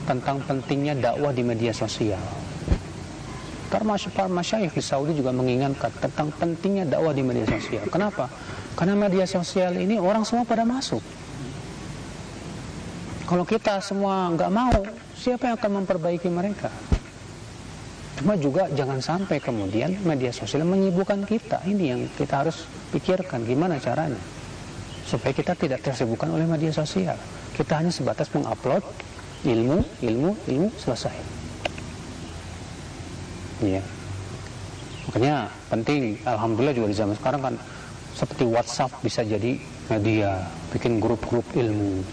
[0.04, 2.20] tentang pentingnya dakwah di media sosial.
[3.68, 3.84] Para
[4.32, 7.84] masyayikh di Saudi juga mengingatkan tentang pentingnya dakwah di media sosial.
[7.92, 8.32] Kenapa?
[8.72, 11.04] Karena media sosial ini orang semua pada masuk.
[13.28, 14.80] Kalau kita semua nggak mau,
[15.12, 16.72] siapa yang akan memperbaiki mereka?
[18.16, 21.60] Cuma juga jangan sampai kemudian media sosial menyibukkan kita.
[21.68, 24.38] Ini yang kita harus pikirkan gimana caranya
[25.08, 27.16] supaya kita tidak tersibukkan oleh media sosial.
[27.56, 28.84] Kita hanya sebatas mengupload
[29.48, 31.16] ilmu, ilmu, ilmu selesai.
[33.64, 33.80] Iya.
[35.08, 37.54] Makanya penting, alhamdulillah juga di zaman sekarang kan
[38.12, 39.56] seperti WhatsApp bisa jadi
[39.88, 40.44] media,
[40.76, 42.04] bikin grup-grup ilmu.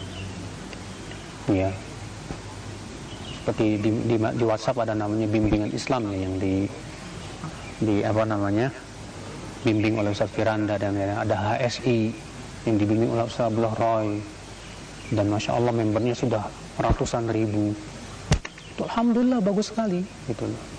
[1.51, 1.75] Iya.
[3.43, 6.65] Seperti di, di, di WhatsApp ada namanya bimbingan Islam ya yang di
[7.75, 8.71] di apa namanya
[9.67, 12.24] bimbing oleh Ustaz Firanda dan ada HSI
[12.65, 14.19] yang dibimbing oleh Ustaz Abdullah Roy.
[15.13, 16.43] Dan Masya Allah membernya sudah
[16.81, 17.77] ratusan ribu.
[18.73, 20.01] Itu Alhamdulillah bagus sekali.
[20.25, 20.49] Gitu.
[20.49, 20.75] Loh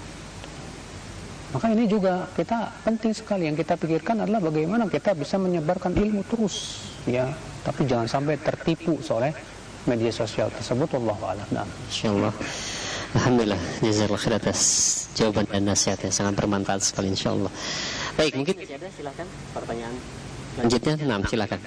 [1.57, 3.49] maka ini juga kita penting sekali.
[3.49, 7.31] Yang kita pikirkan adalah bagaimana kita bisa menyebarkan ilmu terus ya.
[7.63, 9.33] Tapi jangan sampai tertipu oleh
[9.87, 11.01] media sosial tersebut.
[11.01, 11.49] Allah a'lam.
[11.55, 11.67] Nah.
[11.89, 12.33] insyaallah.
[13.17, 13.61] Alhamdulillah.
[13.81, 14.61] Jazakallah khair atas
[15.17, 17.53] jawaban dan nasihat yang sangat bermanfaat sekali insyaallah.
[18.21, 18.89] Baik mungkin ada?
[18.93, 19.95] Silakan pertanyaan
[20.57, 21.61] Lanjutnya, enam silakan.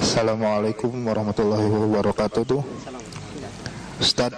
[0.00, 2.64] Assalamualaikum warahmatullahi wabarakatuh.
[4.00, 4.32] Ustaz,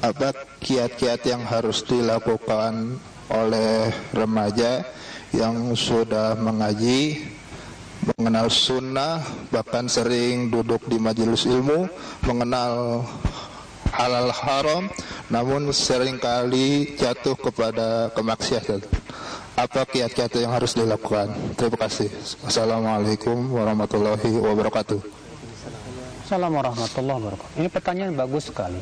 [0.00, 0.32] apa
[0.64, 2.96] kiat-kiat yang harus dilakukan
[3.28, 4.88] oleh remaja
[5.36, 7.28] yang sudah mengaji,
[8.16, 9.20] mengenal sunnah,
[9.52, 11.92] bahkan sering duduk di majelis ilmu,
[12.24, 13.04] mengenal
[13.92, 14.88] halal haram
[15.28, 18.80] namun sering kali jatuh kepada kemaksiatan.
[19.52, 21.28] Apa kiat-kiat yang harus dilakukan?
[21.60, 22.08] Terima kasih.
[22.40, 25.00] Assalamualaikum warahmatullahi wabarakatuh.
[26.24, 27.58] Assalamualaikum warahmatullahi wabarakatuh.
[27.60, 28.80] Ini pertanyaan bagus sekali.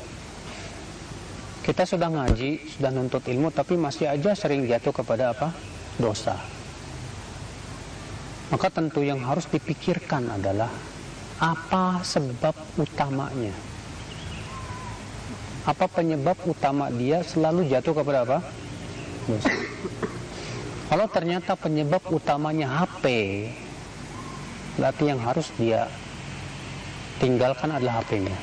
[1.67, 5.51] Kita sudah ngaji sudah nuntut ilmu tapi masih aja sering jatuh kepada apa?
[5.99, 6.39] Dosa.
[8.51, 10.71] Maka tentu yang harus dipikirkan adalah
[11.39, 13.70] apa sebab utamanya
[15.69, 18.39] apa penyebab utama dia selalu jatuh kepada apa?
[19.29, 19.53] Dosa.
[20.91, 23.05] Kalau ternyata penyebab utamanya HP,
[24.81, 25.87] berarti yang harus dia
[27.23, 28.35] tinggalkan adalah HP-nya.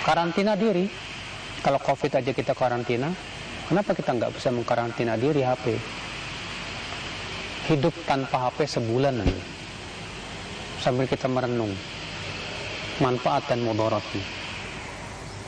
[0.00, 0.90] Karantina diri,
[1.62, 3.12] kalau COVID aja kita karantina,
[3.68, 5.78] kenapa kita nggak bisa mengkarantina diri HP?
[7.70, 9.59] hidup tanpa HP sebulan nanti.
[10.80, 11.76] Sambil kita merenung
[13.04, 14.24] manfaat dan mudaratnya.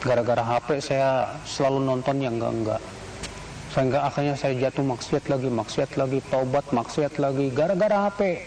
[0.03, 2.83] Gara-gara HP saya selalu nonton yang enggak-enggak.
[3.73, 8.45] Sehingga akhirnya saya jatuh maksiat lagi, maksiat lagi, taubat, maksiat lagi, gara-gara HP.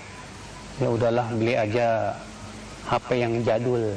[0.77, 2.13] Ya udahlah, beli aja
[2.85, 3.95] HP yang jadul,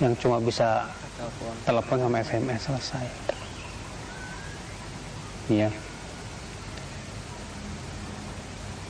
[0.00, 0.88] yang cuma bisa
[1.68, 3.06] telepon sama SMS selesai.
[5.50, 5.68] Iya.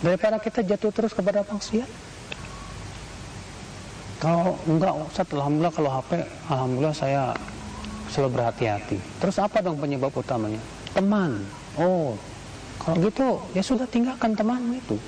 [0.05, 2.10] Daripada kita jatuh terus kepada maksiat.
[4.21, 6.21] Kalau enggak, Ustaz, Alhamdulillah kalau HP,
[6.53, 7.33] Alhamdulillah saya
[8.13, 9.01] selalu berhati-hati.
[9.17, 10.61] Terus apa dong penyebab utamanya?
[10.93, 11.41] Teman.
[11.81, 12.13] Oh,
[12.77, 15.01] kalau gitu ya sudah tinggalkan temanmu itu.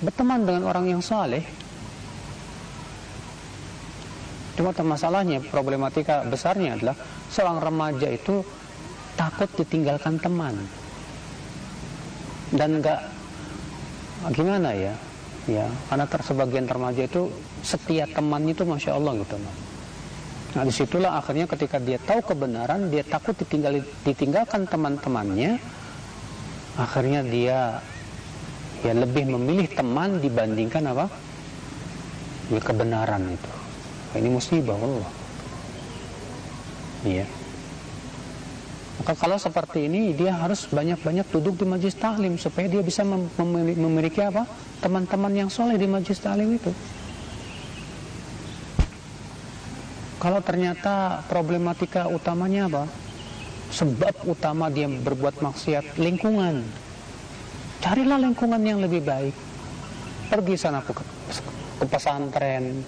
[0.00, 1.44] Berteman dengan orang yang saleh.
[4.56, 6.96] Cuma masalahnya, problematika besarnya adalah
[7.28, 8.40] seorang remaja itu
[9.20, 10.56] takut ditinggalkan teman.
[12.48, 13.04] Dan enggak
[14.32, 14.92] gimana ya
[15.50, 17.26] ya karena tersebagian remaja itu
[17.66, 19.34] setia teman itu masya Allah gitu
[20.50, 25.58] nah di situlah akhirnya ketika dia tahu kebenaran dia takut ditinggal ditinggalkan teman-temannya
[26.78, 27.82] akhirnya dia
[28.80, 31.06] ya lebih memilih teman dibandingkan apa?
[32.50, 33.52] Ya, kebenaran itu.
[34.16, 35.10] Ini musibah Allah.
[37.06, 37.26] Iya.
[39.00, 43.28] Maka kalau seperti ini dia harus banyak-banyak duduk di majlis taklim supaya dia bisa mem
[43.80, 44.44] memiliki apa?
[44.80, 46.72] Teman-teman yang soleh di majlis taklim itu.
[50.20, 52.84] Kalau ternyata problematika utamanya apa?
[53.72, 56.60] Sebab utama dia berbuat maksiat lingkungan.
[57.80, 59.32] Carilah lingkungan yang lebih baik.
[60.28, 60.92] Pergi sana ke,
[61.80, 62.84] ke pesantren,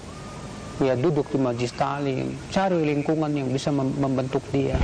[0.81, 4.77] ya duduk di majlis taklim, cari lingkungan yang bisa mem membentuk dia.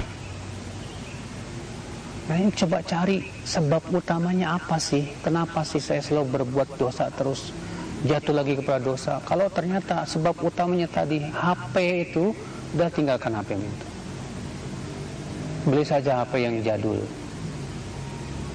[2.29, 5.01] Nah ini coba cari sebab utamanya apa sih?
[5.25, 7.57] Kenapa sih saya selalu berbuat dosa terus?
[8.05, 9.17] Jatuh lagi kepada dosa.
[9.25, 11.75] Kalau ternyata sebab utamanya tadi HP
[12.13, 12.37] itu,
[12.77, 13.87] udah tinggalkan HP itu.
[15.73, 17.01] Beli saja HP yang jadul.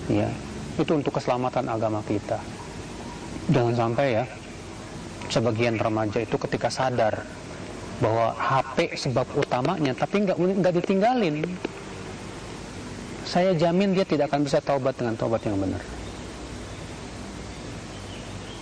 [0.07, 0.29] Ya,
[0.77, 2.37] itu untuk keselamatan agama kita.
[3.49, 4.23] Jangan sampai ya,
[5.33, 7.25] sebagian remaja itu ketika sadar
[7.99, 11.41] bahwa HP sebab utamanya, tapi nggak nggak ditinggalin
[13.34, 15.81] saya jamin dia tidak akan bisa taubat dengan taubat yang benar.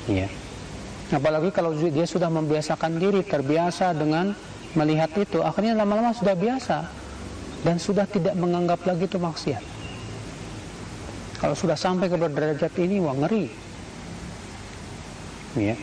[0.08, 0.32] Iya.
[1.12, 4.32] Apalagi kalau dia sudah membiasakan diri, terbiasa dengan
[4.80, 6.88] melihat itu, akhirnya lama-lama sudah biasa
[7.68, 9.64] dan sudah tidak menganggap lagi itu maksiat.
[11.44, 13.52] Kalau sudah sampai ke derajat ini, wah ngeri.
[15.60, 15.76] Iya.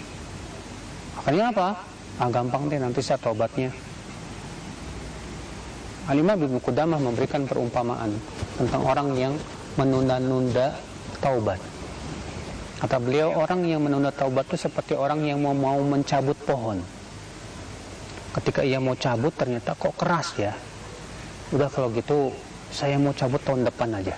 [1.20, 1.68] Akhirnya apa?
[2.16, 3.68] Ah, gampang deh nanti saya taubatnya.
[6.08, 8.08] Alimah bin Qudamah memberikan perumpamaan
[8.56, 9.34] tentang orang yang
[9.76, 10.72] menunda-nunda
[11.20, 11.60] taubat.
[12.80, 16.80] Kata beliau, orang yang menunda taubat itu seperti orang yang mau mau mencabut pohon.
[18.32, 20.56] Ketika ia mau cabut, ternyata kok keras ya.
[21.52, 22.32] Udah kalau gitu,
[22.72, 24.16] saya mau cabut tahun depan aja.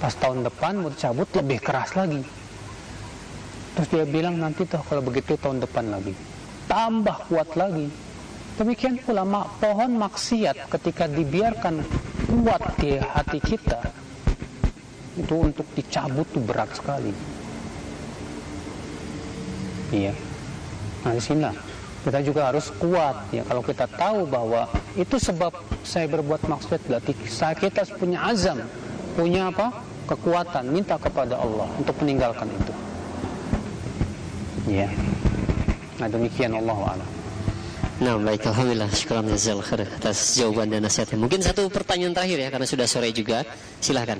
[0.00, 2.24] Pas tahun depan mau cabut lebih keras lagi.
[3.76, 6.16] Terus dia bilang nanti tuh kalau begitu tahun depan lagi.
[6.72, 7.92] Tambah kuat lagi
[8.60, 9.24] Demikian pula
[9.58, 11.80] pohon maksiat ketika dibiarkan
[12.28, 13.80] kuat di hati kita
[15.16, 17.12] itu untuk dicabut itu berat sekali.
[19.92, 20.12] Iya.
[21.04, 21.48] Nah di sini
[22.04, 23.44] kita juga harus kuat ya.
[23.44, 25.52] Kalau kita tahu bahwa itu sebab
[25.84, 28.60] saya berbuat maksiat berarti saya kita punya azam
[29.16, 29.84] punya apa?
[30.02, 32.72] Kekuatan minta kepada Allah untuk meninggalkan itu.
[34.76, 34.88] Ya
[36.02, 37.08] nah demikian Allah Allah
[38.02, 38.90] Nah baik Alhamdulillah.
[38.90, 39.22] Syukur
[39.62, 41.22] khair atas jawaban dan nasihatnya.
[41.22, 43.46] Mungkin satu pertanyaan terakhir ya Karena sudah sore juga.
[43.78, 44.18] Silahkan.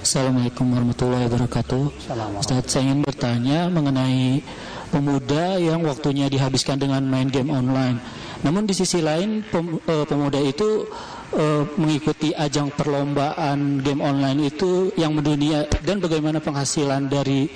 [0.00, 2.08] Assalamualaikum warahmatullahi wabarakatuh.
[2.40, 4.40] Ustaz saya ingin bertanya mengenai
[4.88, 8.00] pemuda yang waktunya dihabiskan dengan main game online.
[8.40, 10.88] Namun di sisi lain eh, pemuda itu
[11.34, 17.50] uh, mengikuti ajang perlombaan game online itu yang mendunia dan bagaimana penghasilan dari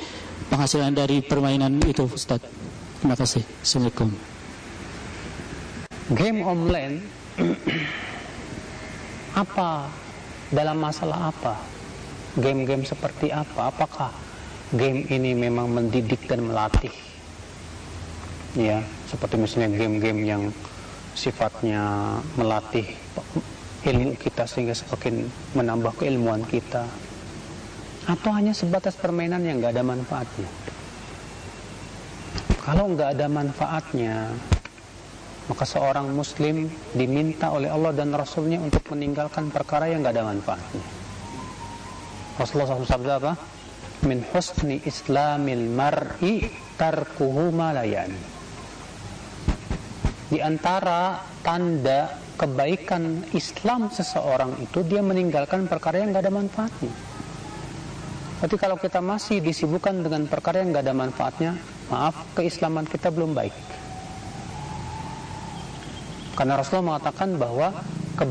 [0.52, 2.44] penghasilan dari permainan itu Ustaz.
[3.00, 3.40] Terima kasih.
[3.64, 4.12] Assalamualaikum.
[6.12, 7.00] Game online
[9.42, 9.88] apa
[10.52, 11.56] dalam masalah apa?
[12.36, 13.72] Game-game seperti apa?
[13.72, 14.12] Apakah
[14.76, 16.92] game ini memang mendidik dan melatih?
[18.52, 20.42] Ya, seperti misalnya game-game yang
[21.16, 21.80] sifatnya
[22.36, 22.84] melatih
[23.88, 25.24] ilmu kita sehingga semakin
[25.56, 26.84] menambah keilmuan kita
[28.06, 30.50] atau hanya sebatas permainan yang nggak ada manfaatnya
[32.62, 34.32] kalau nggak ada manfaatnya
[35.50, 40.86] maka seorang muslim diminta oleh Allah dan Rasulnya untuk meninggalkan perkara yang nggak ada manfaatnya.
[42.38, 43.32] Rasulullah SAW sabda apa?
[44.06, 46.46] Min husni islamil mar'i
[46.78, 48.22] tarkuhu malayani.
[50.32, 56.94] Di antara tanda kebaikan Islam seseorang itu dia meninggalkan perkara yang nggak ada manfaatnya.
[58.42, 61.54] Tapi kalau kita masih disibukkan dengan perkara yang nggak ada manfaatnya,
[61.86, 63.54] maaf, keislaman kita belum baik.
[66.34, 67.70] Karena Rasulullah mengatakan bahwa
[68.18, 68.24] ke,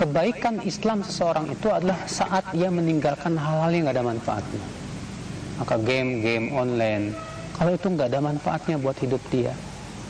[0.00, 4.64] kebaikan Islam seseorang itu adalah saat ia meninggalkan hal-hal yang nggak ada manfaatnya.
[5.60, 7.12] Maka game-game online,
[7.60, 9.52] kalau itu nggak ada manfaatnya buat hidup dia,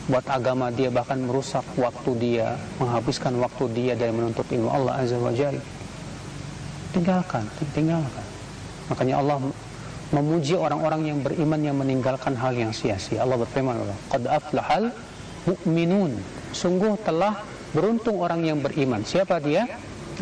[0.06, 5.18] buat agama dia, bahkan merusak waktu dia, menghabiskan waktu dia dari menuntut ilmu Allah Azza
[5.18, 5.62] wa Jalla.
[6.94, 7.42] Tinggalkan,
[7.74, 8.25] tinggalkan.
[8.92, 9.38] Makanya Allah
[10.14, 13.26] memuji orang-orang yang beriman yang meninggalkan hal yang sia-sia.
[13.26, 13.74] Allah berfirman,
[14.06, 14.94] "Qad aflahal
[15.46, 16.14] mu'minun."
[16.54, 17.42] Sungguh telah
[17.74, 19.02] beruntung orang yang beriman.
[19.02, 19.66] Siapa dia?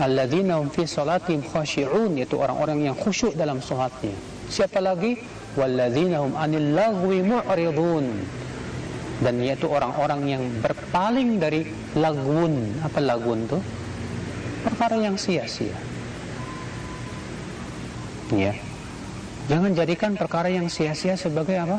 [0.00, 4.16] Alladzina hum fi salatihim khashi'un, yaitu orang-orang yang khusyuk dalam salatnya.
[4.50, 5.20] Siapa lagi?
[5.54, 8.06] Walladzina hum 'anil lagwi mu'ridun.
[9.22, 11.62] Dan yaitu orang-orang yang berpaling dari
[11.94, 12.74] lagun.
[12.82, 13.62] Apa lagun tuh?
[14.66, 15.93] Perkara yang sia-sia.
[18.32, 18.56] Ya.
[19.44, 21.76] Jangan jadikan perkara yang sia-sia sebagai apa?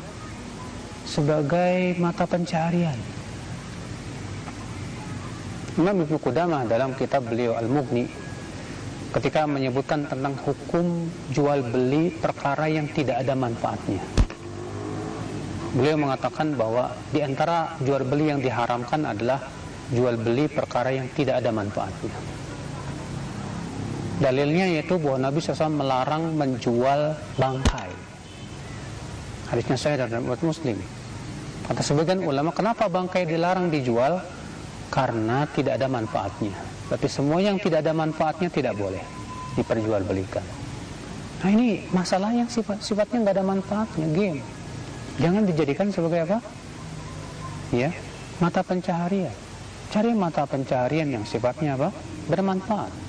[1.10, 2.98] Sebagai mata pencarian.
[5.76, 8.06] Imam Ibnu Qudamah dalam kitab beliau Al-Mughni
[9.16, 14.04] ketika menyebutkan tentang hukum jual beli perkara yang tidak ada manfaatnya.
[15.76, 19.40] Beliau mengatakan bahwa di antara jual beli yang diharamkan adalah
[19.92, 22.16] jual beli perkara yang tidak ada manfaatnya.
[24.16, 27.92] Dalilnya yaitu bahwa Nabi SAW melarang menjual bangkai.
[29.52, 30.80] Hadisnya saya dan buat muslim.
[31.68, 34.24] Kata sebagian ulama, kenapa bangkai dilarang dijual?
[34.88, 36.56] Karena tidak ada manfaatnya.
[36.88, 39.02] Tapi semua yang tidak ada manfaatnya tidak boleh
[39.60, 40.46] diperjualbelikan.
[41.44, 44.40] Nah ini masalah yang sifat, sifatnya nggak ada manfaatnya, game.
[45.20, 46.40] Jangan dijadikan sebagai apa?
[47.76, 47.92] Ya,
[48.40, 49.34] mata pencaharian.
[49.92, 51.90] Cari mata pencaharian yang sifatnya apa?
[52.32, 53.05] Bermanfaat